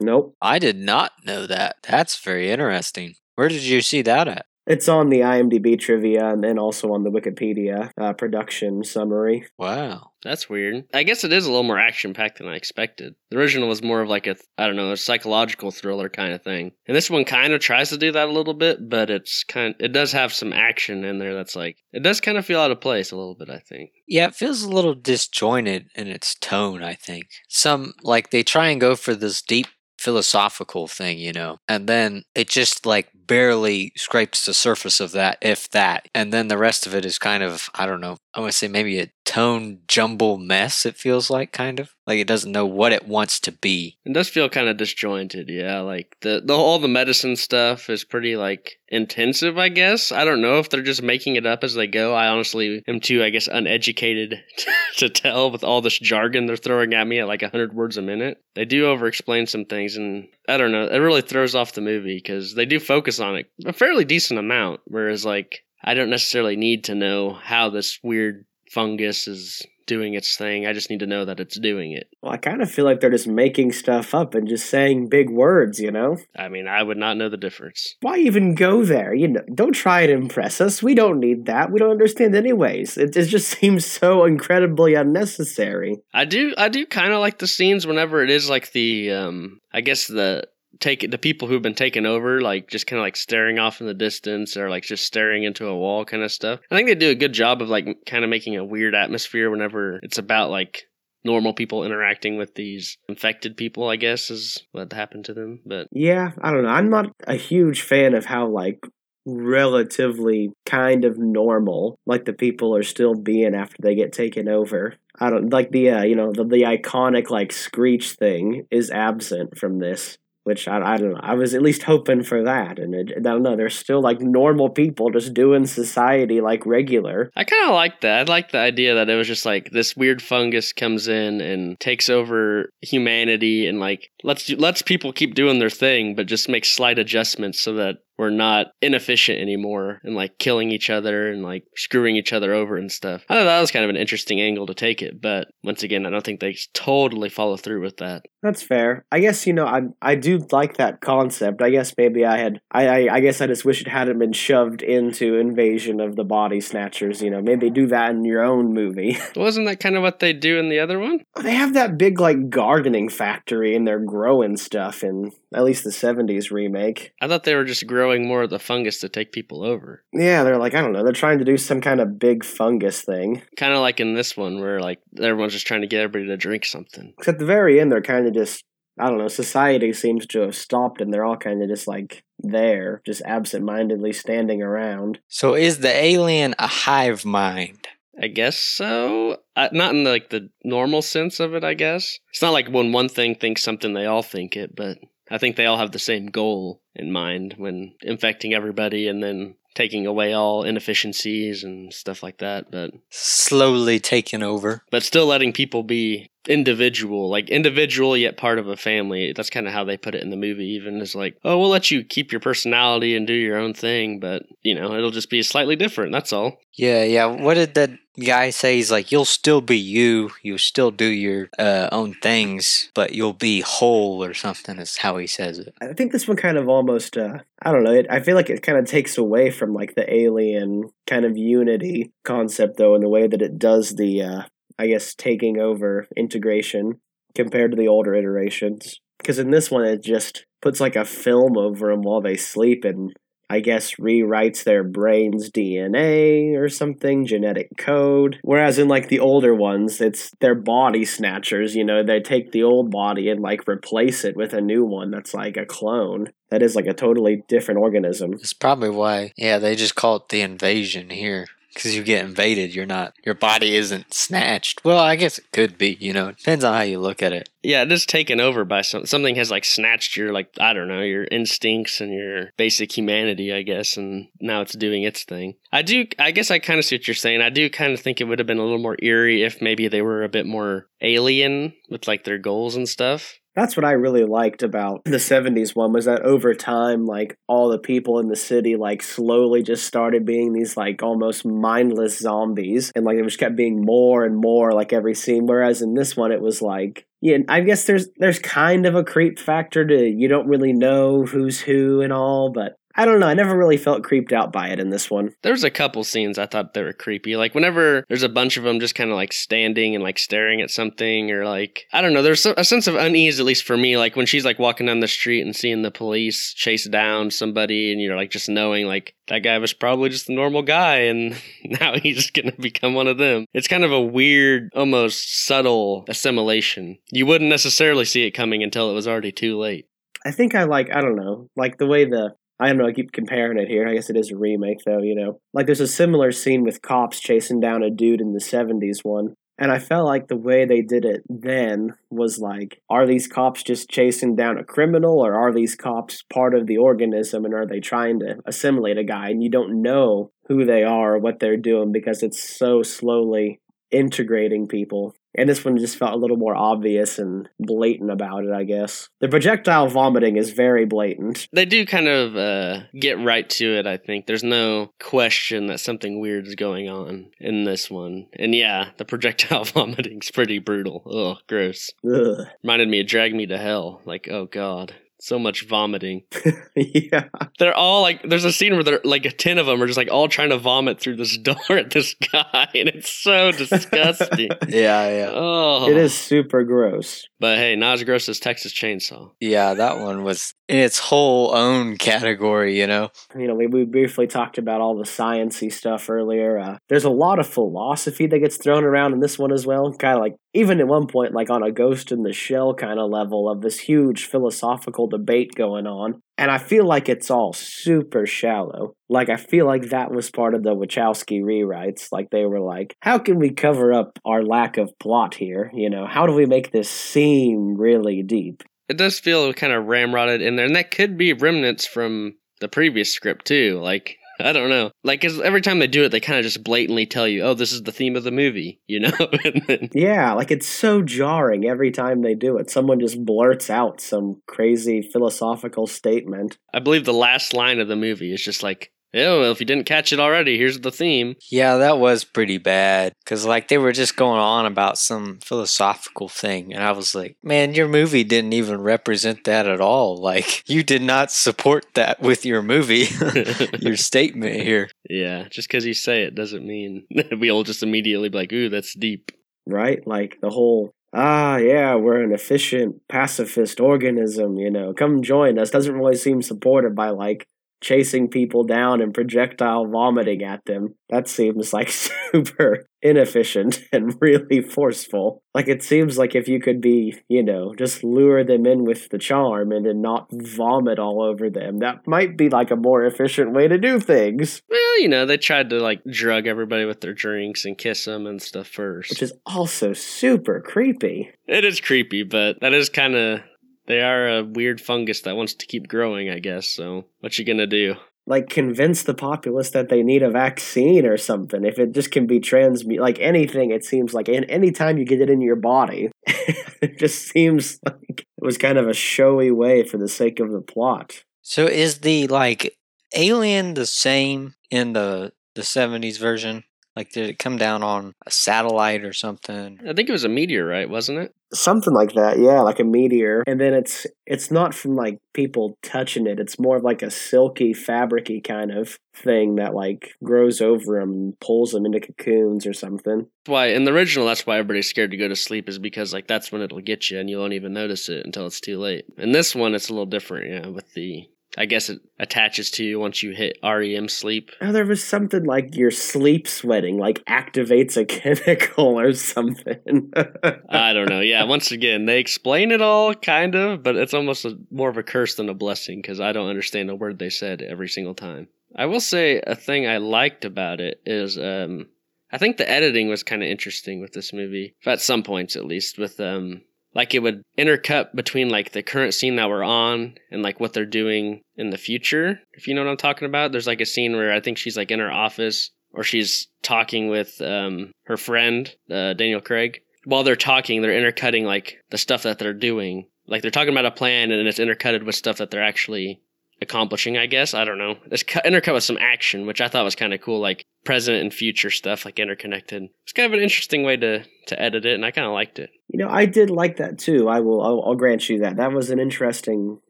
Nope. 0.00 0.36
I 0.40 0.58
did 0.58 0.76
not 0.76 1.12
know 1.24 1.46
that. 1.46 1.76
That's 1.82 2.18
very 2.18 2.50
interesting. 2.50 3.14
Where 3.36 3.48
did 3.48 3.62
you 3.62 3.80
see 3.82 4.02
that 4.02 4.28
at? 4.28 4.46
It's 4.66 4.88
on 4.88 5.10
the 5.10 5.20
IMDb 5.20 5.78
trivia 5.78 6.28
and 6.28 6.42
then 6.42 6.58
also 6.58 6.92
on 6.92 7.04
the 7.04 7.10
Wikipedia 7.10 7.90
uh, 7.98 8.12
production 8.12 8.82
summary. 8.82 9.46
Wow. 9.58 10.10
That's 10.24 10.50
weird. 10.50 10.86
I 10.92 11.04
guess 11.04 11.22
it 11.22 11.32
is 11.32 11.46
a 11.46 11.50
little 11.50 11.62
more 11.62 11.78
action 11.78 12.12
packed 12.12 12.38
than 12.38 12.48
I 12.48 12.56
expected. 12.56 13.14
The 13.30 13.38
original 13.38 13.68
was 13.68 13.82
more 13.82 14.00
of 14.00 14.08
like 14.08 14.26
a, 14.26 14.34
I 14.58 14.66
don't 14.66 14.74
know, 14.74 14.90
a 14.90 14.96
psychological 14.96 15.70
thriller 15.70 16.08
kind 16.08 16.32
of 16.32 16.42
thing. 16.42 16.72
And 16.86 16.96
this 16.96 17.08
one 17.08 17.24
kind 17.24 17.52
of 17.52 17.60
tries 17.60 17.90
to 17.90 17.98
do 17.98 18.10
that 18.10 18.28
a 18.28 18.32
little 18.32 18.54
bit, 18.54 18.88
but 18.88 19.08
it's 19.08 19.44
kind 19.44 19.76
it 19.78 19.92
does 19.92 20.10
have 20.10 20.32
some 20.32 20.52
action 20.52 21.04
in 21.04 21.18
there 21.18 21.34
that's 21.34 21.54
like, 21.54 21.76
it 21.92 22.02
does 22.02 22.20
kind 22.20 22.36
of 22.38 22.44
feel 22.44 22.60
out 22.60 22.72
of 22.72 22.80
place 22.80 23.12
a 23.12 23.16
little 23.16 23.36
bit, 23.36 23.50
I 23.50 23.60
think. 23.60 23.90
Yeah, 24.08 24.26
it 24.26 24.34
feels 24.34 24.64
a 24.64 24.68
little 24.68 24.94
disjointed 24.94 25.90
in 25.94 26.08
its 26.08 26.34
tone, 26.34 26.82
I 26.82 26.94
think. 26.94 27.28
Some, 27.48 27.92
like, 28.02 28.30
they 28.30 28.42
try 28.42 28.68
and 28.68 28.80
go 28.80 28.96
for 28.96 29.14
this 29.14 29.42
deep 29.42 29.68
philosophical 29.98 30.86
thing, 30.86 31.18
you 31.18 31.32
know, 31.32 31.58
and 31.68 31.86
then 31.86 32.22
it 32.34 32.48
just 32.48 32.84
like 32.84 33.08
barely 33.26 33.92
scrapes 33.96 34.46
the 34.46 34.54
surface 34.54 35.00
of 35.00 35.12
that, 35.12 35.38
if 35.40 35.70
that. 35.70 36.08
And 36.14 36.32
then 36.32 36.48
the 36.48 36.58
rest 36.58 36.86
of 36.86 36.94
it 36.94 37.04
is 37.04 37.18
kind 37.18 37.42
of, 37.42 37.68
I 37.74 37.86
don't 37.86 38.00
know, 38.00 38.16
I 38.34 38.40
want 38.40 38.52
to 38.52 38.58
say 38.58 38.68
maybe 38.68 39.00
a 39.00 39.10
tone 39.24 39.80
jumble 39.88 40.38
mess, 40.38 40.86
it 40.86 40.96
feels 40.96 41.30
like, 41.30 41.52
kind 41.52 41.80
of. 41.80 41.90
Like 42.06 42.18
it 42.18 42.28
doesn't 42.28 42.52
know 42.52 42.66
what 42.66 42.92
it 42.92 43.08
wants 43.08 43.40
to 43.40 43.52
be. 43.52 43.98
It 44.04 44.12
does 44.12 44.28
feel 44.28 44.48
kind 44.48 44.68
of 44.68 44.76
disjointed, 44.76 45.48
yeah. 45.48 45.80
Like 45.80 46.16
the, 46.20 46.40
the 46.44 46.54
all 46.54 46.78
the 46.78 46.86
medicine 46.86 47.34
stuff 47.34 47.90
is 47.90 48.04
pretty 48.04 48.36
like 48.36 48.78
intensive, 48.88 49.58
I 49.58 49.68
guess. 49.70 50.12
I 50.12 50.24
don't 50.24 50.40
know 50.40 50.60
if 50.60 50.70
they're 50.70 50.82
just 50.82 51.02
making 51.02 51.34
it 51.34 51.46
up 51.46 51.64
as 51.64 51.74
they 51.74 51.88
go. 51.88 52.14
I 52.14 52.28
honestly 52.28 52.84
am 52.86 53.00
too, 53.00 53.24
I 53.24 53.30
guess, 53.30 53.48
uneducated 53.48 54.40
to 54.98 55.08
tell 55.08 55.50
with 55.50 55.64
all 55.64 55.80
this 55.80 55.98
jargon 55.98 56.46
they're 56.46 56.56
throwing 56.56 56.94
at 56.94 57.06
me 57.06 57.18
at 57.18 57.26
like 57.26 57.42
hundred 57.42 57.74
words 57.74 57.96
a 57.96 58.02
minute. 58.02 58.40
They 58.54 58.64
do 58.64 58.86
over 58.86 59.08
explain 59.08 59.46
some 59.46 59.64
things, 59.64 59.96
and 59.96 60.28
I 60.48 60.58
don't 60.58 60.72
know. 60.72 60.86
It 60.86 60.98
really 60.98 61.22
throws 61.22 61.56
off 61.56 61.72
the 61.72 61.80
movie 61.80 62.16
because 62.16 62.54
they 62.54 62.66
do 62.66 62.78
focus 62.78 63.15
on 63.20 63.36
it 63.36 63.50
a 63.64 63.72
fairly 63.72 64.04
decent 64.04 64.38
amount. 64.38 64.80
Whereas 64.84 65.24
like 65.24 65.64
I 65.82 65.94
don't 65.94 66.10
necessarily 66.10 66.56
need 66.56 66.84
to 66.84 66.94
know 66.94 67.32
how 67.32 67.70
this 67.70 67.98
weird 68.02 68.44
fungus 68.70 69.28
is 69.28 69.62
doing 69.86 70.14
its 70.14 70.36
thing. 70.36 70.66
I 70.66 70.72
just 70.72 70.90
need 70.90 71.00
to 71.00 71.06
know 71.06 71.24
that 71.24 71.40
it's 71.40 71.58
doing 71.58 71.92
it. 71.92 72.08
Well, 72.20 72.32
I 72.32 72.36
kind 72.36 72.60
of 72.60 72.70
feel 72.70 72.84
like 72.84 73.00
they're 73.00 73.10
just 73.10 73.28
making 73.28 73.72
stuff 73.72 74.14
up 74.14 74.34
and 74.34 74.48
just 74.48 74.68
saying 74.68 75.08
big 75.08 75.30
words, 75.30 75.78
you 75.78 75.90
know? 75.90 76.16
I 76.36 76.48
mean, 76.48 76.66
I 76.66 76.82
would 76.82 76.96
not 76.96 77.16
know 77.16 77.28
the 77.28 77.36
difference. 77.36 77.94
Why 78.00 78.18
even 78.18 78.54
go 78.54 78.84
there? 78.84 79.14
You 79.14 79.28
know, 79.28 79.42
don't 79.54 79.72
try 79.72 80.02
and 80.02 80.10
impress 80.10 80.60
us. 80.60 80.82
We 80.82 80.94
don't 80.94 81.20
need 81.20 81.46
that. 81.46 81.70
We 81.70 81.78
don't 81.78 81.90
understand 81.90 82.34
anyways. 82.34 82.98
It, 82.98 83.16
it 83.16 83.26
just 83.26 83.48
seems 83.58 83.86
so 83.86 84.24
incredibly 84.24 84.94
unnecessary. 84.94 86.02
I 86.12 86.24
do 86.24 86.54
I 86.58 86.68
do 86.68 86.84
kind 86.86 87.12
of 87.12 87.20
like 87.20 87.38
the 87.38 87.46
scenes 87.46 87.86
whenever 87.86 88.22
it 88.22 88.30
is 88.30 88.50
like 88.50 88.72
the 88.72 89.12
um 89.12 89.60
I 89.72 89.80
guess 89.80 90.06
the 90.06 90.48
take 90.80 91.10
the 91.10 91.18
people 91.18 91.48
who've 91.48 91.62
been 91.62 91.74
taken 91.74 92.06
over 92.06 92.40
like 92.40 92.68
just 92.68 92.86
kind 92.86 92.98
of 92.98 93.04
like 93.04 93.16
staring 93.16 93.58
off 93.58 93.80
in 93.80 93.86
the 93.86 93.94
distance 93.94 94.56
or 94.56 94.70
like 94.70 94.82
just 94.82 95.04
staring 95.04 95.44
into 95.44 95.66
a 95.66 95.76
wall 95.76 96.04
kind 96.04 96.22
of 96.22 96.32
stuff 96.32 96.60
i 96.70 96.76
think 96.76 96.88
they 96.88 96.94
do 96.94 97.10
a 97.10 97.14
good 97.14 97.32
job 97.32 97.62
of 97.62 97.68
like 97.68 97.86
kind 98.06 98.24
of 98.24 98.30
making 98.30 98.56
a 98.56 98.64
weird 98.64 98.94
atmosphere 98.94 99.50
whenever 99.50 99.98
it's 100.02 100.18
about 100.18 100.50
like 100.50 100.84
normal 101.24 101.52
people 101.52 101.84
interacting 101.84 102.36
with 102.36 102.54
these 102.54 102.96
infected 103.08 103.56
people 103.56 103.88
i 103.88 103.96
guess 103.96 104.30
is 104.30 104.62
what 104.72 104.92
happened 104.92 105.24
to 105.24 105.34
them 105.34 105.60
but 105.66 105.88
Yeah, 105.92 106.30
I 106.40 106.52
don't 106.52 106.62
know. 106.62 106.68
I'm 106.68 106.90
not 106.90 107.10
a 107.26 107.34
huge 107.34 107.82
fan 107.82 108.14
of 108.14 108.24
how, 108.24 108.48
like, 108.48 108.78
relatively 109.26 110.52
kind 110.64 111.04
of 111.04 111.18
normal, 111.18 111.98
like 112.06 112.24
the 112.24 112.32
people 112.32 112.76
are 112.76 112.84
still 112.84 113.14
being 113.14 113.54
after 113.54 113.76
they 113.80 113.94
get 113.94 114.12
taken 114.12 114.48
over. 114.48 114.94
I 115.18 115.30
don't 115.30 115.50
like 115.50 115.70
the, 115.70 115.90
uh, 115.90 116.02
you 116.04 116.14
know, 116.14 116.30
the, 116.32 116.44
the 116.44 116.62
iconic, 116.62 117.30
like, 117.30 117.50
screech 117.52 118.12
thing 118.12 118.66
is 118.70 118.90
absent 118.90 119.58
from 119.58 119.78
this. 119.78 120.16
Which 120.46 120.68
I, 120.68 120.94
I 120.94 120.96
don't 120.96 121.14
know. 121.14 121.20
I 121.20 121.34
was 121.34 121.54
at 121.54 121.62
least 121.62 121.82
hoping 121.82 122.22
for 122.22 122.44
that, 122.44 122.78
and 122.78 122.94
it, 122.94 123.12
I 123.16 123.20
don't 123.20 123.42
know. 123.42 123.56
They're 123.56 123.68
still 123.68 124.00
like 124.00 124.20
normal 124.20 124.70
people, 124.70 125.10
just 125.10 125.34
doing 125.34 125.66
society 125.66 126.40
like 126.40 126.64
regular. 126.64 127.32
I 127.34 127.42
kind 127.42 127.68
of 127.68 127.74
like 127.74 128.02
that. 128.02 128.28
I 128.28 128.30
like 128.30 128.52
the 128.52 128.58
idea 128.58 128.94
that 128.94 129.10
it 129.10 129.16
was 129.16 129.26
just 129.26 129.44
like 129.44 129.70
this 129.72 129.96
weird 129.96 130.22
fungus 130.22 130.72
comes 130.72 131.08
in 131.08 131.40
and 131.40 131.80
takes 131.80 132.08
over 132.08 132.70
humanity 132.80 133.66
and 133.66 133.80
like 133.80 134.12
lets 134.22 134.48
lets 134.50 134.82
people 134.82 135.12
keep 135.12 135.34
doing 135.34 135.58
their 135.58 135.68
thing, 135.68 136.14
but 136.14 136.26
just 136.26 136.48
makes 136.48 136.70
slight 136.70 137.00
adjustments 137.00 137.58
so 137.58 137.74
that 137.74 137.96
we're 138.18 138.30
not 138.30 138.68
inefficient 138.80 139.40
anymore 139.40 140.00
and 140.04 140.14
like 140.14 140.38
killing 140.38 140.70
each 140.70 140.90
other 140.90 141.30
and 141.30 141.42
like 141.42 141.64
screwing 141.76 142.16
each 142.16 142.32
other 142.32 142.54
over 142.54 142.76
and 142.76 142.90
stuff. 142.90 143.24
I 143.28 143.34
thought 143.34 143.44
that 143.44 143.60
was 143.60 143.70
kind 143.70 143.84
of 143.84 143.90
an 143.90 143.96
interesting 143.96 144.40
angle 144.40 144.66
to 144.66 144.74
take 144.74 145.02
it, 145.02 145.20
but 145.20 145.48
once 145.62 145.82
again, 145.82 146.06
I 146.06 146.10
don't 146.10 146.24
think 146.24 146.40
they 146.40 146.56
totally 146.72 147.28
follow 147.28 147.56
through 147.56 147.82
with 147.82 147.98
that. 147.98 148.24
That's 148.42 148.62
fair. 148.62 149.04
I 149.10 149.20
guess 149.20 149.46
you 149.46 149.52
know 149.52 149.66
I 149.66 149.82
I 150.00 150.14
do 150.14 150.46
like 150.52 150.76
that 150.76 151.00
concept. 151.00 151.62
I 151.62 151.70
guess 151.70 151.92
maybe 151.98 152.24
I 152.24 152.38
had 152.38 152.60
I, 152.70 152.86
I 152.86 153.14
I 153.16 153.20
guess 153.20 153.40
I 153.40 153.48
just 153.48 153.64
wish 153.64 153.80
it 153.80 153.88
hadn't 153.88 154.18
been 154.18 154.32
shoved 154.32 154.82
into 154.82 155.34
Invasion 155.36 156.00
of 156.00 156.14
the 156.14 156.24
Body 156.24 156.60
Snatchers. 156.60 157.20
You 157.20 157.30
know, 157.30 157.42
maybe 157.42 157.70
do 157.70 157.88
that 157.88 158.10
in 158.10 158.24
your 158.24 158.44
own 158.44 158.72
movie. 158.72 159.18
Wasn't 159.36 159.66
that 159.66 159.80
kind 159.80 159.96
of 159.96 160.02
what 160.02 160.20
they 160.20 160.32
do 160.32 160.58
in 160.58 160.68
the 160.68 160.78
other 160.78 160.98
one? 160.98 161.24
they 161.42 161.54
have 161.54 161.74
that 161.74 161.98
big 161.98 162.20
like 162.20 162.48
gardening 162.48 163.08
factory 163.08 163.74
and 163.74 163.86
they're 163.86 163.98
growing 163.98 164.56
stuff 164.56 165.02
in 165.02 165.32
at 165.52 165.64
least 165.64 165.82
the 165.82 165.90
'70s 165.90 166.52
remake. 166.52 167.12
I 167.20 167.26
thought 167.26 167.44
they 167.44 167.56
were 167.56 167.64
just 167.64 167.86
growing 167.86 168.05
more 168.06 168.42
of 168.42 168.50
the 168.50 168.58
fungus 168.58 169.00
to 169.00 169.08
take 169.08 169.32
people 169.32 169.64
over. 169.64 170.04
Yeah, 170.12 170.42
they're 170.42 170.58
like 170.58 170.74
I 170.74 170.80
don't 170.80 170.92
know. 170.92 171.02
They're 171.02 171.12
trying 171.12 171.38
to 171.38 171.44
do 171.44 171.56
some 171.56 171.80
kind 171.80 172.00
of 172.00 172.18
big 172.18 172.44
fungus 172.44 173.02
thing. 173.02 173.42
Kind 173.56 173.72
of 173.72 173.80
like 173.80 174.00
in 174.00 174.14
this 174.14 174.36
one 174.36 174.60
where 174.60 174.80
like 174.80 175.00
everyone's 175.20 175.52
just 175.52 175.66
trying 175.66 175.82
to 175.82 175.86
get 175.86 176.00
everybody 176.00 176.28
to 176.28 176.36
drink 176.36 176.64
something. 176.64 177.12
Except 177.18 177.36
at 177.36 177.38
the 177.38 177.46
very 177.46 177.80
end, 177.80 177.92
they're 177.92 178.02
kind 178.02 178.26
of 178.26 178.34
just 178.34 178.64
I 178.98 179.08
don't 179.08 179.18
know. 179.18 179.28
Society 179.28 179.92
seems 179.92 180.26
to 180.28 180.40
have 180.40 180.54
stopped, 180.54 181.00
and 181.00 181.12
they're 181.12 181.24
all 181.24 181.36
kind 181.36 181.62
of 181.62 181.68
just 181.68 181.86
like 181.86 182.24
there, 182.38 183.02
just 183.04 183.22
absent-mindedly 183.26 184.12
standing 184.12 184.62
around. 184.62 185.18
So 185.28 185.54
is 185.54 185.80
the 185.80 185.94
alien 185.94 186.54
a 186.58 186.66
hive 186.66 187.24
mind? 187.24 187.88
I 188.20 188.28
guess 188.28 188.58
so. 188.58 189.38
Uh, 189.54 189.68
not 189.72 189.94
in 189.94 190.04
like 190.04 190.30
the 190.30 190.48
normal 190.64 191.02
sense 191.02 191.40
of 191.40 191.54
it. 191.54 191.64
I 191.64 191.74
guess 191.74 192.18
it's 192.30 192.40
not 192.40 192.52
like 192.52 192.68
when 192.68 192.92
one 192.92 193.10
thing 193.10 193.34
thinks 193.34 193.62
something, 193.62 193.92
they 193.92 194.06
all 194.06 194.22
think 194.22 194.56
it. 194.56 194.74
But 194.74 194.98
I 195.30 195.38
think 195.38 195.56
they 195.56 195.66
all 195.66 195.78
have 195.78 195.92
the 195.92 195.98
same 195.98 196.26
goal 196.26 196.80
in 196.94 197.10
mind 197.12 197.54
when 197.58 197.94
infecting 198.02 198.54
everybody 198.54 199.08
and 199.08 199.22
then 199.22 199.56
taking 199.74 200.06
away 200.06 200.32
all 200.32 200.62
inefficiencies 200.62 201.62
and 201.64 201.92
stuff 201.92 202.22
like 202.22 202.38
that. 202.38 202.70
But 202.70 202.92
Slowly 203.10 203.98
taking 204.00 204.42
over. 204.42 204.82
but 204.90 205.02
still 205.02 205.26
letting 205.26 205.52
people 205.52 205.82
be 205.82 206.30
individual, 206.48 207.28
like 207.28 207.48
individual 207.50 208.16
yet 208.16 208.36
part 208.36 208.58
of 208.58 208.68
a 208.68 208.76
family. 208.76 209.32
That's 209.32 209.50
kind 209.50 209.66
of 209.66 209.72
how 209.72 209.84
they 209.84 209.96
put 209.96 210.14
it 210.14 210.22
in 210.22 210.30
the 210.30 210.36
movie. 210.36 210.66
Even 210.66 211.00
is 211.00 211.14
like, 211.14 211.38
oh, 211.44 211.58
we'll 211.58 211.68
let 211.68 211.90
you 211.90 212.04
keep 212.04 212.32
your 212.32 212.40
personality 212.40 213.16
and 213.16 213.26
do 213.26 213.34
your 213.34 213.56
own 213.56 213.74
thing, 213.74 214.20
but 214.20 214.44
you 214.62 214.74
know, 214.74 214.94
it'll 214.94 215.10
just 215.10 215.30
be 215.30 215.42
slightly 215.42 215.76
different. 215.76 216.12
That's 216.12 216.32
all. 216.32 216.58
Yeah, 216.74 217.04
yeah. 217.04 217.24
What 217.26 217.54
did 217.54 217.74
that 217.74 217.90
guy 218.22 218.50
say? 218.50 218.76
He's 218.76 218.90
like, 218.90 219.10
you'll 219.10 219.24
still 219.24 219.62
be 219.62 219.78
you. 219.78 220.30
You'll 220.42 220.58
still 220.58 220.90
do 220.90 221.06
your 221.06 221.48
uh, 221.58 221.88
own 221.90 222.14
things, 222.14 222.90
but 222.94 223.14
you'll 223.14 223.32
be 223.32 223.62
whole 223.62 224.22
or 224.22 224.34
something. 224.34 224.78
Is 224.78 224.98
how 224.98 225.16
he 225.16 225.26
says 225.26 225.58
it. 225.58 225.74
I 225.80 225.94
think 225.94 226.12
this 226.12 226.28
one 226.28 226.36
kind 226.36 226.58
of 226.58 226.68
almost, 226.68 227.16
uh, 227.16 227.38
I 227.62 227.72
don't 227.72 227.82
know, 227.84 227.92
it, 227.92 228.06
I 228.10 228.20
feel 228.20 228.34
like 228.34 228.50
it 228.50 228.62
kind 228.62 228.78
of 228.78 228.86
takes 228.86 229.16
away 229.16 229.50
from 229.50 229.72
like 229.72 229.94
the 229.94 230.12
alien 230.12 230.90
kind 231.06 231.24
of 231.24 231.36
unity 231.36 232.12
concept, 232.24 232.76
though, 232.76 232.94
in 232.94 233.00
the 233.00 233.08
way 233.08 233.26
that 233.26 233.40
it 233.40 233.58
does 233.58 233.96
the, 233.96 234.22
uh, 234.22 234.42
I 234.78 234.86
guess, 234.88 235.14
taking 235.14 235.58
over 235.58 236.06
integration 236.16 237.00
compared 237.34 237.70
to 237.70 237.76
the 237.76 237.88
older 237.88 238.14
iterations. 238.14 239.00
Because 239.18 239.38
in 239.38 239.50
this 239.50 239.70
one, 239.70 239.84
it 239.84 240.02
just 240.02 240.46
puts 240.60 240.80
like 240.80 240.96
a 240.96 241.04
film 241.04 241.56
over 241.56 241.90
them 241.90 242.02
while 242.02 242.20
they 242.20 242.36
sleep 242.36 242.84
and 242.84 243.12
I 243.48 243.60
guess 243.60 243.94
rewrites 243.94 244.64
their 244.64 244.82
brain's 244.82 245.50
DNA 245.50 246.58
or 246.58 246.68
something, 246.68 247.26
genetic 247.26 247.76
code. 247.78 248.38
Whereas 248.42 248.78
in 248.78 248.88
like 248.88 249.08
the 249.08 249.20
older 249.20 249.54
ones, 249.54 250.00
it's 250.00 250.32
their 250.40 250.56
body 250.56 251.04
snatchers, 251.04 251.76
you 251.76 251.84
know, 251.84 252.02
they 252.02 252.20
take 252.20 252.50
the 252.50 252.64
old 252.64 252.90
body 252.90 253.28
and 253.28 253.40
like 253.40 253.68
replace 253.68 254.24
it 254.24 254.36
with 254.36 254.52
a 254.52 254.60
new 254.60 254.84
one 254.84 255.10
that's 255.10 255.32
like 255.32 255.56
a 255.56 255.64
clone. 255.64 256.32
That 256.50 256.62
is 256.62 256.74
like 256.74 256.86
a 256.86 256.94
totally 256.94 257.42
different 257.48 257.80
organism. 257.80 258.32
It's 258.34 258.52
probably 258.52 258.90
why. 258.90 259.32
Yeah, 259.36 259.58
they 259.58 259.76
just 259.76 259.94
call 259.94 260.16
it 260.16 260.28
the 260.28 260.40
invasion 260.40 261.10
here. 261.10 261.46
Because 261.76 261.94
you 261.94 262.02
get 262.02 262.24
invaded, 262.24 262.74
you're 262.74 262.86
not. 262.86 263.12
Your 263.22 263.34
body 263.34 263.76
isn't 263.76 264.14
snatched. 264.14 264.82
Well, 264.82 264.98
I 264.98 265.14
guess 265.14 265.36
it 265.36 265.52
could 265.52 265.76
be. 265.76 265.98
You 266.00 266.14
know, 266.14 266.28
it 266.28 266.38
depends 266.38 266.64
on 266.64 266.72
how 266.72 266.80
you 266.80 266.98
look 266.98 267.22
at 267.22 267.34
it. 267.34 267.50
Yeah, 267.62 267.82
it 267.82 267.92
is 267.92 268.06
taken 268.06 268.40
over 268.40 268.64
by 268.64 268.80
some 268.80 269.04
something 269.04 269.34
has 269.34 269.50
like 269.50 269.66
snatched 269.66 270.16
your 270.16 270.32
like 270.32 270.48
I 270.58 270.72
don't 270.72 270.88
know 270.88 271.02
your 271.02 271.24
instincts 271.30 272.00
and 272.00 272.14
your 272.14 272.52
basic 272.56 272.96
humanity, 272.96 273.52
I 273.52 273.60
guess, 273.60 273.98
and 273.98 274.28
now 274.40 274.62
it's 274.62 274.72
doing 274.72 275.02
its 275.02 275.24
thing. 275.24 275.56
I 275.70 275.82
do, 275.82 276.06
I 276.18 276.30
guess, 276.30 276.50
I 276.50 276.60
kind 276.60 276.78
of 276.78 276.86
see 276.86 276.96
what 276.96 277.06
you're 277.06 277.14
saying. 277.14 277.42
I 277.42 277.50
do 277.50 277.68
kind 277.68 277.92
of 277.92 278.00
think 278.00 278.22
it 278.22 278.24
would 278.24 278.38
have 278.38 278.46
been 278.46 278.58
a 278.58 278.64
little 278.64 278.78
more 278.78 278.96
eerie 279.02 279.42
if 279.42 279.60
maybe 279.60 279.86
they 279.86 280.00
were 280.00 280.24
a 280.24 280.30
bit 280.30 280.46
more 280.46 280.86
alien 281.02 281.74
with 281.90 282.08
like 282.08 282.24
their 282.24 282.38
goals 282.38 282.74
and 282.74 282.88
stuff. 282.88 283.38
That's 283.56 283.76
what 283.76 283.84
I 283.84 283.92
really 283.92 284.24
liked 284.24 284.62
about 284.62 285.04
the 285.04 285.16
70s 285.16 285.74
one 285.74 285.92
was 285.92 286.04
that 286.04 286.22
over 286.22 286.54
time 286.54 287.06
like 287.06 287.38
all 287.48 287.70
the 287.70 287.78
people 287.78 288.20
in 288.20 288.28
the 288.28 288.36
city 288.36 288.76
like 288.76 289.02
slowly 289.02 289.62
just 289.62 289.86
started 289.86 290.26
being 290.26 290.52
these 290.52 290.76
like 290.76 291.02
almost 291.02 291.44
mindless 291.46 292.18
zombies. 292.18 292.92
And 292.94 293.04
like 293.04 293.16
it 293.16 293.24
just 293.24 293.38
kept 293.38 293.56
being 293.56 293.84
more 293.84 294.24
and 294.24 294.36
more 294.36 294.72
like 294.72 294.92
every 294.92 295.14
scene. 295.14 295.46
Whereas 295.46 295.82
in 295.82 295.94
this 295.94 296.16
one 296.16 296.32
it 296.32 296.40
was 296.40 296.60
like 296.62 297.06
yeah, 297.22 297.38
I 297.48 297.60
guess 297.62 297.84
there's 297.84 298.08
there's 298.18 298.38
kind 298.38 298.86
of 298.86 298.94
a 298.94 299.02
creep 299.02 299.38
factor 299.38 299.86
to 299.86 300.06
you 300.06 300.28
don't 300.28 300.48
really 300.48 300.72
know 300.72 301.24
who's 301.24 301.60
who 301.60 302.02
and 302.02 302.12
all, 302.12 302.50
but 302.52 302.76
I 302.96 303.04
don't 303.04 303.20
know. 303.20 303.26
I 303.26 303.34
never 303.34 303.56
really 303.56 303.76
felt 303.76 304.04
creeped 304.04 304.32
out 304.32 304.52
by 304.52 304.68
it 304.68 304.80
in 304.80 304.88
this 304.88 305.10
one. 305.10 305.34
There's 305.42 305.64
a 305.64 305.70
couple 305.70 306.02
scenes 306.02 306.38
I 306.38 306.46
thought 306.46 306.72
they 306.72 306.82
were 306.82 306.94
creepy. 306.94 307.36
Like 307.36 307.54
whenever 307.54 308.04
there's 308.08 308.22
a 308.22 308.28
bunch 308.28 308.56
of 308.56 308.64
them 308.64 308.80
just 308.80 308.94
kind 308.94 309.10
of 309.10 309.16
like 309.16 309.34
standing 309.34 309.94
and 309.94 310.02
like 310.02 310.18
staring 310.18 310.62
at 310.62 310.70
something, 310.70 311.30
or 311.30 311.44
like 311.44 311.84
I 311.92 312.00
don't 312.00 312.14
know. 312.14 312.22
There's 312.22 312.46
a 312.46 312.64
sense 312.64 312.86
of 312.86 312.94
unease, 312.94 313.38
at 313.38 313.46
least 313.46 313.64
for 313.64 313.76
me. 313.76 313.98
Like 313.98 314.16
when 314.16 314.24
she's 314.24 314.46
like 314.46 314.58
walking 314.58 314.86
down 314.86 315.00
the 315.00 315.08
street 315.08 315.42
and 315.42 315.54
seeing 315.54 315.82
the 315.82 315.90
police 315.90 316.54
chase 316.54 316.88
down 316.88 317.30
somebody, 317.30 317.92
and 317.92 318.00
you're 318.00 318.16
like 318.16 318.30
just 318.30 318.48
knowing 318.48 318.86
like 318.86 319.14
that 319.28 319.40
guy 319.40 319.58
was 319.58 319.74
probably 319.74 320.08
just 320.08 320.30
a 320.30 320.32
normal 320.32 320.62
guy, 320.62 321.00
and 321.00 321.36
now 321.64 321.98
he's 321.98 322.16
just 322.16 322.34
gonna 322.34 322.52
become 322.58 322.94
one 322.94 323.08
of 323.08 323.18
them. 323.18 323.44
It's 323.52 323.68
kind 323.68 323.84
of 323.84 323.92
a 323.92 324.00
weird, 324.00 324.70
almost 324.74 325.44
subtle 325.44 326.06
assimilation. 326.08 326.98
You 327.10 327.26
wouldn't 327.26 327.50
necessarily 327.50 328.06
see 328.06 328.24
it 328.24 328.30
coming 328.30 328.62
until 328.62 328.90
it 328.90 328.94
was 328.94 329.06
already 329.06 329.32
too 329.32 329.58
late. 329.58 329.86
I 330.24 330.30
think 330.30 330.54
I 330.54 330.64
like 330.64 330.88
I 330.90 331.02
don't 331.02 331.16
know, 331.16 331.50
like 331.56 331.76
the 331.76 331.86
way 331.86 332.06
the 332.06 332.34
I 332.58 332.68
don't 332.68 332.78
know, 332.78 332.86
I 332.86 332.92
keep 332.92 333.12
comparing 333.12 333.58
it 333.58 333.68
here. 333.68 333.86
I 333.86 333.94
guess 333.94 334.10
it 334.10 334.16
is 334.16 334.30
a 334.30 334.36
remake 334.36 334.78
though, 334.84 335.02
you 335.02 335.14
know. 335.14 335.40
Like 335.52 335.66
there's 335.66 335.80
a 335.80 335.86
similar 335.86 336.32
scene 336.32 336.64
with 336.64 336.82
cops 336.82 337.20
chasing 337.20 337.60
down 337.60 337.82
a 337.82 337.90
dude 337.90 338.20
in 338.20 338.32
the 338.32 338.40
70s 338.40 338.98
one. 339.02 339.34
And 339.58 339.72
I 339.72 339.78
felt 339.78 340.06
like 340.06 340.28
the 340.28 340.36
way 340.36 340.66
they 340.66 340.82
did 340.82 341.04
it 341.06 341.22
then 341.28 341.94
was 342.10 342.38
like, 342.38 342.78
are 342.90 343.06
these 343.06 343.26
cops 343.26 343.62
just 343.62 343.88
chasing 343.88 344.36
down 344.36 344.58
a 344.58 344.64
criminal 344.64 345.24
or 345.24 345.34
are 345.34 345.52
these 345.52 345.74
cops 345.74 346.22
part 346.30 346.54
of 346.54 346.66
the 346.66 346.76
organism 346.76 347.44
and 347.44 347.54
are 347.54 347.66
they 347.66 347.80
trying 347.80 348.20
to 348.20 348.36
assimilate 348.44 348.98
a 348.98 349.04
guy? 349.04 349.30
And 349.30 349.42
you 349.42 349.50
don't 349.50 349.80
know 349.80 350.30
who 350.48 350.66
they 350.66 350.84
are 350.84 351.14
or 351.14 351.18
what 351.18 351.40
they're 351.40 351.56
doing 351.56 351.90
because 351.90 352.22
it's 352.22 352.56
so 352.58 352.82
slowly 352.82 353.60
integrating 353.90 354.66
people. 354.66 355.14
And 355.36 355.48
this 355.48 355.64
one 355.64 355.76
just 355.78 355.96
felt 355.96 356.14
a 356.14 356.16
little 356.16 356.36
more 356.36 356.56
obvious 356.56 357.18
and 357.18 357.48
blatant 357.60 358.10
about 358.10 358.44
it, 358.44 358.52
I 358.52 358.64
guess. 358.64 359.08
The 359.20 359.28
projectile 359.28 359.88
vomiting 359.88 360.36
is 360.36 360.50
very 360.50 360.86
blatant. 360.86 361.48
They 361.52 361.64
do 361.64 361.84
kind 361.86 362.08
of 362.08 362.36
uh, 362.36 362.80
get 362.98 363.18
right 363.18 363.48
to 363.50 363.78
it, 363.78 363.86
I 363.86 363.96
think. 363.96 364.26
There's 364.26 364.44
no 364.44 364.92
question 365.00 365.66
that 365.66 365.80
something 365.80 366.20
weird 366.20 366.46
is 366.46 366.54
going 366.54 366.88
on 366.88 367.30
in 367.40 367.64
this 367.64 367.90
one. 367.90 368.26
And 368.32 368.54
yeah, 368.54 368.90
the 368.96 369.04
projectile 369.04 369.64
vomiting's 369.64 370.30
pretty 370.30 370.58
brutal. 370.58 371.02
Ugh, 371.10 371.42
gross. 371.48 371.90
Ugh. 372.04 372.46
Reminded 372.62 372.88
me 372.88 373.00
of 373.00 373.06
Drag 373.06 373.34
Me 373.34 373.46
to 373.46 373.58
Hell. 373.58 374.00
Like, 374.04 374.28
oh 374.30 374.46
god. 374.46 374.94
So 375.18 375.38
much 375.38 375.66
vomiting. 375.66 376.22
yeah. 376.76 377.28
They're 377.58 377.74
all 377.74 378.02
like, 378.02 378.22
there's 378.22 378.44
a 378.44 378.52
scene 378.52 378.74
where 378.74 378.84
they're 378.84 379.00
like, 379.02 379.24
a 379.24 379.30
10 379.30 379.58
of 379.58 379.66
them 379.66 379.82
are 379.82 379.86
just 379.86 379.96
like 379.96 380.10
all 380.10 380.28
trying 380.28 380.50
to 380.50 380.58
vomit 380.58 381.00
through 381.00 381.16
this 381.16 381.36
door 381.42 381.56
at 381.70 381.90
this 381.90 382.14
guy, 382.32 382.68
and 382.74 382.88
it's 382.88 383.10
so 383.10 383.50
disgusting. 383.90 384.50
Yeah, 384.68 385.08
yeah. 385.08 385.30
Oh, 385.32 385.88
It 385.88 385.96
is 385.96 386.14
super 386.16 386.64
gross. 386.64 387.26
But 387.40 387.58
hey, 387.58 387.76
not 387.76 387.94
as 387.94 388.04
gross 388.04 388.28
as 388.28 388.40
Texas 388.40 388.72
Chainsaw. 388.72 389.30
Yeah, 389.40 389.74
that 389.74 389.98
one 389.98 390.22
was 390.22 390.54
in 390.68 390.78
its 390.78 390.98
whole 390.98 391.54
own 391.54 391.96
category, 391.96 392.78
you 392.78 392.86
know? 392.86 393.10
You 393.38 393.46
know, 393.46 393.54
we, 393.54 393.66
we 393.66 393.84
briefly 393.84 394.26
talked 394.26 394.58
about 394.58 394.80
all 394.80 394.96
the 394.96 395.04
sciency 395.04 395.72
stuff 395.72 396.10
earlier. 396.10 396.58
Uh, 396.58 396.78
there's 396.88 397.04
a 397.04 397.10
lot 397.10 397.38
of 397.38 397.46
philosophy 397.46 398.26
that 398.26 398.38
gets 398.40 398.56
thrown 398.56 398.84
around 398.84 399.12
in 399.12 399.20
this 399.20 399.38
one 399.38 399.52
as 399.52 399.66
well. 399.66 399.92
Kind 399.92 400.16
of 400.16 400.22
like, 400.22 400.34
even 400.56 400.80
at 400.80 400.88
one 400.88 401.06
point, 401.06 401.34
like 401.34 401.50
on 401.50 401.62
a 401.62 401.70
Ghost 401.70 402.10
in 402.10 402.22
the 402.22 402.32
Shell 402.32 402.74
kind 402.74 402.98
of 402.98 403.10
level 403.10 403.48
of 403.48 403.60
this 403.60 403.78
huge 403.78 404.24
philosophical 404.24 405.06
debate 405.06 405.54
going 405.54 405.86
on. 405.86 406.20
And 406.38 406.50
I 406.50 406.58
feel 406.58 406.84
like 406.84 407.08
it's 407.08 407.30
all 407.30 407.52
super 407.52 408.26
shallow. 408.26 408.94
Like, 409.08 409.28
I 409.28 409.36
feel 409.36 409.66
like 409.66 409.90
that 409.90 410.10
was 410.10 410.30
part 410.30 410.54
of 410.54 410.62
the 410.62 410.74
Wachowski 410.74 411.40
rewrites. 411.42 412.08
Like, 412.10 412.30
they 412.30 412.44
were 412.44 412.60
like, 412.60 412.94
how 413.00 413.18
can 413.18 413.38
we 413.38 413.50
cover 413.50 413.92
up 413.92 414.18
our 414.24 414.42
lack 414.42 414.76
of 414.76 414.92
plot 414.98 415.34
here? 415.34 415.70
You 415.74 415.90
know, 415.90 416.06
how 416.06 416.26
do 416.26 416.32
we 416.32 416.46
make 416.46 416.72
this 416.72 416.90
seem 416.90 417.76
really 417.76 418.22
deep? 418.22 418.62
It 418.88 418.98
does 418.98 419.18
feel 419.18 419.52
kind 419.52 419.72
of 419.72 419.84
ramrodded 419.84 420.42
in 420.42 420.56
there, 420.56 420.66
and 420.66 420.76
that 420.76 420.90
could 420.90 421.16
be 421.16 421.32
remnants 421.32 421.86
from 421.86 422.34
the 422.60 422.68
previous 422.68 423.12
script 423.12 423.46
too. 423.46 423.78
Like 423.82 424.16
I 424.40 424.52
don't 424.52 424.68
know, 424.68 424.90
Like, 425.02 425.20
cause 425.20 425.40
every 425.40 425.60
time 425.60 425.78
they 425.78 425.86
do 425.86 426.04
it, 426.04 426.10
they 426.10 426.20
kind 426.20 426.38
of 426.38 426.44
just 426.44 426.62
blatantly 426.64 427.06
tell 427.06 427.26
you, 427.26 427.42
"Oh, 427.42 427.54
this 427.54 427.72
is 427.72 427.82
the 427.82 427.92
theme 427.92 428.16
of 428.16 428.24
the 428.24 428.30
movie," 428.30 428.80
you 428.86 429.00
know. 429.00 429.12
and 429.44 429.62
then, 429.66 429.90
Yeah, 429.92 430.32
like 430.34 430.50
it's 430.50 430.66
so 430.68 431.02
jarring 431.02 431.64
every 431.66 431.90
time 431.90 432.22
they 432.22 432.34
do 432.34 432.58
it. 432.58 432.70
Someone 432.70 433.00
just 433.00 433.24
blurts 433.24 433.70
out 433.70 434.00
some 434.00 434.42
crazy 434.46 435.02
philosophical 435.02 435.86
statement. 435.86 436.58
I 436.74 436.80
believe 436.80 437.04
the 437.04 437.12
last 437.12 437.54
line 437.54 437.80
of 437.80 437.88
the 437.88 437.96
movie 437.96 438.32
is 438.32 438.42
just 438.42 438.62
like, 438.62 438.92
"Oh, 439.14 439.40
well, 439.40 439.52
if 439.52 439.60
you 439.60 439.66
didn't 439.66 439.86
catch 439.86 440.12
it 440.12 440.20
already, 440.20 440.58
here's 440.58 440.80
the 440.80 440.90
theme." 440.90 441.36
Yeah, 441.50 441.76
that 441.76 441.98
was 441.98 442.24
pretty 442.24 442.58
bad. 442.58 443.12
Because, 443.24 443.44
like, 443.44 443.68
they 443.68 443.78
were 443.78 443.92
just 443.92 444.16
going 444.16 444.40
on 444.40 444.66
about 444.66 444.98
some 444.98 445.38
philosophical 445.38 446.28
thing. 446.28 446.74
And 446.74 446.82
I 446.82 446.92
was 446.92 447.14
like, 447.14 447.36
man, 447.42 447.74
your 447.74 447.88
movie 447.88 448.24
didn't 448.24 448.52
even 448.52 448.80
represent 448.80 449.44
that 449.44 449.66
at 449.66 449.80
all. 449.80 450.16
Like, 450.16 450.68
you 450.68 450.82
did 450.82 451.02
not 451.02 451.30
support 451.30 451.86
that 451.94 452.20
with 452.20 452.44
your 452.44 452.62
movie, 452.62 453.06
your 453.80 453.96
statement 453.96 454.62
here. 454.62 454.88
Yeah, 455.08 455.48
just 455.50 455.68
because 455.68 455.86
you 455.86 455.94
say 455.94 456.22
it 456.22 456.34
doesn't 456.34 456.66
mean 456.66 457.06
we'll 457.32 457.62
just 457.62 457.82
immediately 457.82 458.28
be 458.28 458.38
like, 458.38 458.52
"Ooh, 458.52 458.68
that's 458.68 458.94
deep." 458.94 459.32
right? 459.66 460.06
Like 460.06 460.38
the 460.40 460.50
whole, 460.50 460.92
ah, 461.12 461.56
yeah, 461.56 461.94
we're 461.96 462.22
an 462.22 462.32
efficient 462.32 462.96
pacifist 463.08 463.80
organism, 463.80 464.56
you 464.58 464.70
know, 464.70 464.94
come 464.94 465.22
join 465.22 465.58
us 465.58 465.70
doesn't 465.70 465.94
really 465.94 466.16
seem 466.16 466.42
supported 466.42 466.94
by 466.94 467.10
like 467.10 467.46
chasing 467.80 468.28
people 468.28 468.64
down 468.64 469.00
and 469.00 469.14
projectile 469.14 469.86
vomiting 469.86 470.42
at 470.42 470.64
them. 470.64 470.94
That 471.10 471.28
seems 471.28 471.72
like 471.72 471.88
super 472.32 472.86
inefficient 473.02 473.80
and 473.92 474.16
really 474.20 474.60
forceful. 474.60 475.42
Like 475.54 475.68
it 475.68 475.82
seems 475.82 476.18
like 476.18 476.34
if 476.34 476.48
you 476.48 476.60
could 476.60 476.80
be, 476.80 477.14
you 477.28 477.42
know, 477.42 477.74
just 477.74 478.02
lure 478.02 478.44
them 478.44 478.66
in 478.66 478.84
with 478.84 479.08
the 479.10 479.18
charm 479.18 479.72
and 479.72 479.86
then 479.86 480.02
not 480.02 480.28
vomit 480.32 480.98
all 480.98 481.22
over 481.22 481.48
them, 481.48 481.78
that 481.78 482.06
might 482.06 482.36
be 482.36 482.48
like 482.48 482.70
a 482.70 482.76
more 482.76 483.04
efficient 483.04 483.52
way 483.52 483.68
to 483.68 483.78
do 483.78 484.00
things. 484.00 484.62
Well, 484.68 485.00
you 485.00 485.08
know, 485.08 485.26
they 485.26 485.36
tried 485.36 485.70
to 485.70 485.80
like 485.80 486.02
drug 486.04 486.46
everybody 486.46 486.84
with 486.84 487.00
their 487.00 487.14
drinks 487.14 487.64
and 487.64 487.78
kiss 487.78 488.04
them 488.04 488.26
and 488.26 488.42
stuff 488.42 488.66
first. 488.66 489.10
Which 489.10 489.22
is 489.22 489.34
also 489.44 489.92
super 489.92 490.60
creepy. 490.60 491.30
It 491.46 491.64
is 491.64 491.80
creepy, 491.80 492.24
but 492.24 492.60
that 492.60 492.74
is 492.74 492.88
kind 492.88 493.14
of 493.14 493.40
they 493.86 494.00
are 494.00 494.28
a 494.28 494.44
weird 494.44 494.80
fungus 494.80 495.20
that 495.22 495.36
wants 495.36 495.54
to 495.54 495.66
keep 495.66 495.88
growing, 495.88 496.30
I 496.30 496.38
guess. 496.38 496.68
So, 496.68 497.06
what 497.20 497.38
you 497.38 497.44
gonna 497.44 497.66
do? 497.66 497.96
like 498.26 498.48
convince 498.48 499.04
the 499.04 499.14
populace 499.14 499.70
that 499.70 499.88
they 499.88 500.02
need 500.02 500.22
a 500.22 500.30
vaccine 500.30 501.06
or 501.06 501.16
something 501.16 501.64
if 501.64 501.78
it 501.78 501.92
just 501.92 502.10
can 502.10 502.26
be 502.26 502.40
transmute 502.40 503.00
like 503.00 503.18
anything 503.20 503.70
it 503.70 503.84
seems 503.84 504.12
like 504.12 504.28
and 504.28 504.44
anytime 504.50 504.98
you 504.98 505.04
get 505.04 505.20
it 505.20 505.30
in 505.30 505.40
your 505.40 505.56
body 505.56 506.10
it 506.26 506.98
just 506.98 507.28
seems 507.28 507.78
like 507.86 508.26
it 508.36 508.44
was 508.44 508.58
kind 508.58 508.78
of 508.78 508.88
a 508.88 508.94
showy 508.94 509.50
way 509.50 509.84
for 509.84 509.96
the 509.96 510.08
sake 510.08 510.40
of 510.40 510.50
the 510.50 510.60
plot 510.60 511.22
So, 511.42 511.66
is 511.66 512.00
the, 512.00 512.26
like, 512.26 512.76
alien 513.14 513.74
the 513.74 513.86
same 513.86 514.54
in 514.70 514.92
the, 514.94 515.32
the 515.54 515.62
70s 515.62 516.18
version? 516.18 516.64
Like, 516.96 517.12
did 517.12 517.28
it 517.28 517.38
come 517.38 517.58
down 517.58 517.82
on 517.82 518.14
a 518.26 518.30
satellite 518.30 519.04
or 519.04 519.12
something? 519.12 519.78
I 519.86 519.92
think 519.92 520.08
it 520.08 520.12
was 520.12 520.24
a 520.24 520.28
meteorite, 520.28 520.90
wasn't 520.90 521.18
it? 521.18 521.34
something 521.54 521.94
like 521.94 522.12
that 522.14 522.40
yeah 522.40 522.60
like 522.60 522.80
a 522.80 522.84
meteor 522.84 523.44
and 523.46 523.60
then 523.60 523.72
it's 523.72 524.04
it's 524.26 524.50
not 524.50 524.74
from 524.74 524.96
like 524.96 525.20
people 525.32 525.78
touching 525.80 526.26
it 526.26 526.40
it's 526.40 526.58
more 526.58 526.76
of 526.76 526.82
like 526.82 527.02
a 527.02 527.10
silky 527.10 527.72
fabricy 527.72 528.42
kind 528.42 528.72
of 528.72 528.98
thing 529.14 529.54
that 529.54 529.72
like 529.72 530.16
grows 530.24 530.60
over 530.60 530.98
them 530.98 531.12
and 531.12 531.40
pulls 531.40 531.70
them 531.70 531.86
into 531.86 532.00
cocoons 532.00 532.66
or 532.66 532.72
something 532.72 533.18
That's 533.18 533.52
why 533.52 533.66
in 533.68 533.84
the 533.84 533.92
original, 533.92 534.26
that's 534.26 534.44
why 534.44 534.58
everybody's 534.58 534.90
scared 534.90 535.12
to 535.12 535.16
go 535.16 535.28
to 535.28 535.36
sleep 535.36 535.68
is 535.68 535.78
because 535.78 536.12
like 536.12 536.26
that's 536.26 536.50
when 536.50 536.62
it'll 536.62 536.80
get 536.80 537.10
you 537.10 537.20
and 537.20 537.30
you 537.30 537.38
won't 537.38 537.52
even 537.52 537.72
notice 537.72 538.08
it 538.08 538.24
until 538.26 538.46
it's 538.46 538.60
too 538.60 538.78
late. 538.78 539.04
In 539.18 539.30
this 539.30 539.54
one, 539.54 539.74
it's 539.74 539.88
a 539.88 539.92
little 539.92 540.06
different, 540.06 540.50
yeah. 540.50 540.68
With 540.68 540.92
the, 540.94 541.28
I 541.56 541.66
guess 541.66 541.88
it 541.88 542.00
attaches 542.18 542.70
to 542.72 542.84
you 542.84 543.00
once 543.00 543.22
you 543.22 543.32
hit 543.32 543.58
REM 543.62 544.08
sleep. 544.08 544.50
Oh, 544.60 544.72
there 544.72 544.84
was 544.84 545.02
something 545.02 545.44
like 545.44 545.74
your 545.74 545.90
sleep 545.90 546.46
sweating, 546.46 546.98
like 546.98 547.24
activates 547.24 547.96
a 547.96 548.04
chemical 548.06 549.00
or 549.00 549.12
something. 549.14 550.12
I 550.68 550.92
don't 550.92 551.08
know. 551.08 551.20
Yeah, 551.20 551.44
once 551.44 551.72
again, 551.72 552.04
they 552.04 552.20
explain 552.20 552.72
it 552.72 552.82
all 552.82 553.14
kind 553.14 553.54
of, 553.54 553.82
but 553.82 553.96
it's 553.96 554.14
almost 554.14 554.44
a, 554.44 554.58
more 554.70 554.90
of 554.90 554.98
a 554.98 555.02
curse 555.02 555.34
than 555.36 555.48
a 555.48 555.54
blessing 555.54 556.02
because 556.02 556.20
I 556.20 556.32
don't 556.32 556.48
understand 556.48 556.90
a 556.90 556.94
word 556.94 557.18
they 557.18 557.30
said 557.30 557.62
every 557.62 557.88
single 557.88 558.14
time. 558.14 558.48
I 558.74 558.86
will 558.86 559.00
say 559.00 559.40
a 559.46 559.54
thing 559.54 559.86
I 559.86 559.96
liked 559.96 560.44
about 560.44 560.80
it 560.80 561.00
is 561.06 561.38
um 561.38 561.86
I 562.30 562.38
think 562.38 562.56
the 562.56 562.68
editing 562.68 563.08
was 563.08 563.22
kind 563.22 563.42
of 563.42 563.48
interesting 563.48 564.00
with 564.00 564.12
this 564.12 564.32
movie. 564.32 564.74
At 564.84 565.00
some 565.00 565.22
points 565.22 565.56
at 565.56 565.64
least 565.64 565.98
with 565.98 566.20
um 566.20 566.62
like 566.96 567.14
it 567.14 567.18
would 567.18 567.42
intercut 567.58 568.14
between 568.14 568.48
like 568.48 568.72
the 568.72 568.82
current 568.82 569.12
scene 569.12 569.36
that 569.36 569.50
we're 569.50 569.62
on 569.62 570.14
and 570.30 570.42
like 570.42 570.58
what 570.58 570.72
they're 570.72 570.86
doing 570.86 571.42
in 571.54 571.68
the 571.68 571.76
future. 571.76 572.40
If 572.54 572.66
you 572.66 572.74
know 572.74 572.82
what 572.82 572.90
I'm 572.90 572.96
talking 572.96 573.26
about. 573.28 573.52
There's 573.52 573.66
like 573.66 573.82
a 573.82 573.86
scene 573.86 574.16
where 574.16 574.32
I 574.32 574.40
think 574.40 574.56
she's 574.56 574.78
like 574.78 574.90
in 574.90 574.98
her 574.98 575.12
office 575.12 575.70
or 575.92 576.02
she's 576.02 576.48
talking 576.62 577.08
with 577.10 577.38
um 577.42 577.92
her 578.04 578.16
friend, 578.16 578.74
uh, 578.90 579.12
Daniel 579.12 579.42
Craig. 579.42 579.82
While 580.06 580.24
they're 580.24 580.36
talking, 580.36 580.80
they're 580.80 580.96
intercutting 580.96 581.44
like 581.44 581.76
the 581.90 581.98
stuff 581.98 582.22
that 582.22 582.38
they're 582.38 582.54
doing. 582.54 583.08
Like 583.26 583.42
they're 583.42 583.50
talking 583.50 583.74
about 583.74 583.84
a 583.84 583.90
plan 583.90 584.30
and 584.30 584.48
it's 584.48 584.58
intercutted 584.58 585.04
with 585.04 585.16
stuff 585.16 585.36
that 585.36 585.50
they're 585.50 585.62
actually 585.62 586.22
accomplishing, 586.62 587.18
I 587.18 587.26
guess. 587.26 587.52
I 587.52 587.66
don't 587.66 587.76
know. 587.76 587.96
It's 588.10 588.22
cu- 588.22 588.40
intercut 588.40 588.72
with 588.72 588.84
some 588.84 588.96
action, 588.98 589.44
which 589.46 589.60
I 589.60 589.68
thought 589.68 589.84
was 589.84 589.94
kind 589.94 590.14
of 590.14 590.22
cool, 590.22 590.40
like 590.40 590.64
present 590.86 591.18
and 591.18 591.34
future 591.34 591.70
stuff, 591.70 592.04
like 592.04 592.18
interconnected. 592.18 592.88
It's 593.02 593.12
kind 593.12 593.26
of 593.26 593.34
an 593.34 593.42
interesting 593.42 593.82
way 593.82 593.96
to 593.98 594.24
to 594.46 594.62
edit 594.62 594.86
it, 594.86 594.94
and 594.94 595.04
I 595.04 595.10
kind 595.10 595.26
of 595.26 595.32
liked 595.32 595.58
it. 595.58 595.70
you 595.88 595.98
know, 595.98 596.08
I 596.08 596.24
did 596.24 596.48
like 596.50 596.76
that 596.78 596.98
too. 596.98 597.28
I 597.28 597.40
will. 597.40 597.60
I'll, 597.62 597.82
I'll 597.84 597.94
grant 597.94 598.28
you 598.28 598.38
that. 598.40 598.56
That 598.56 598.72
was 598.72 598.90
an 598.90 598.98
interesting 598.98 599.80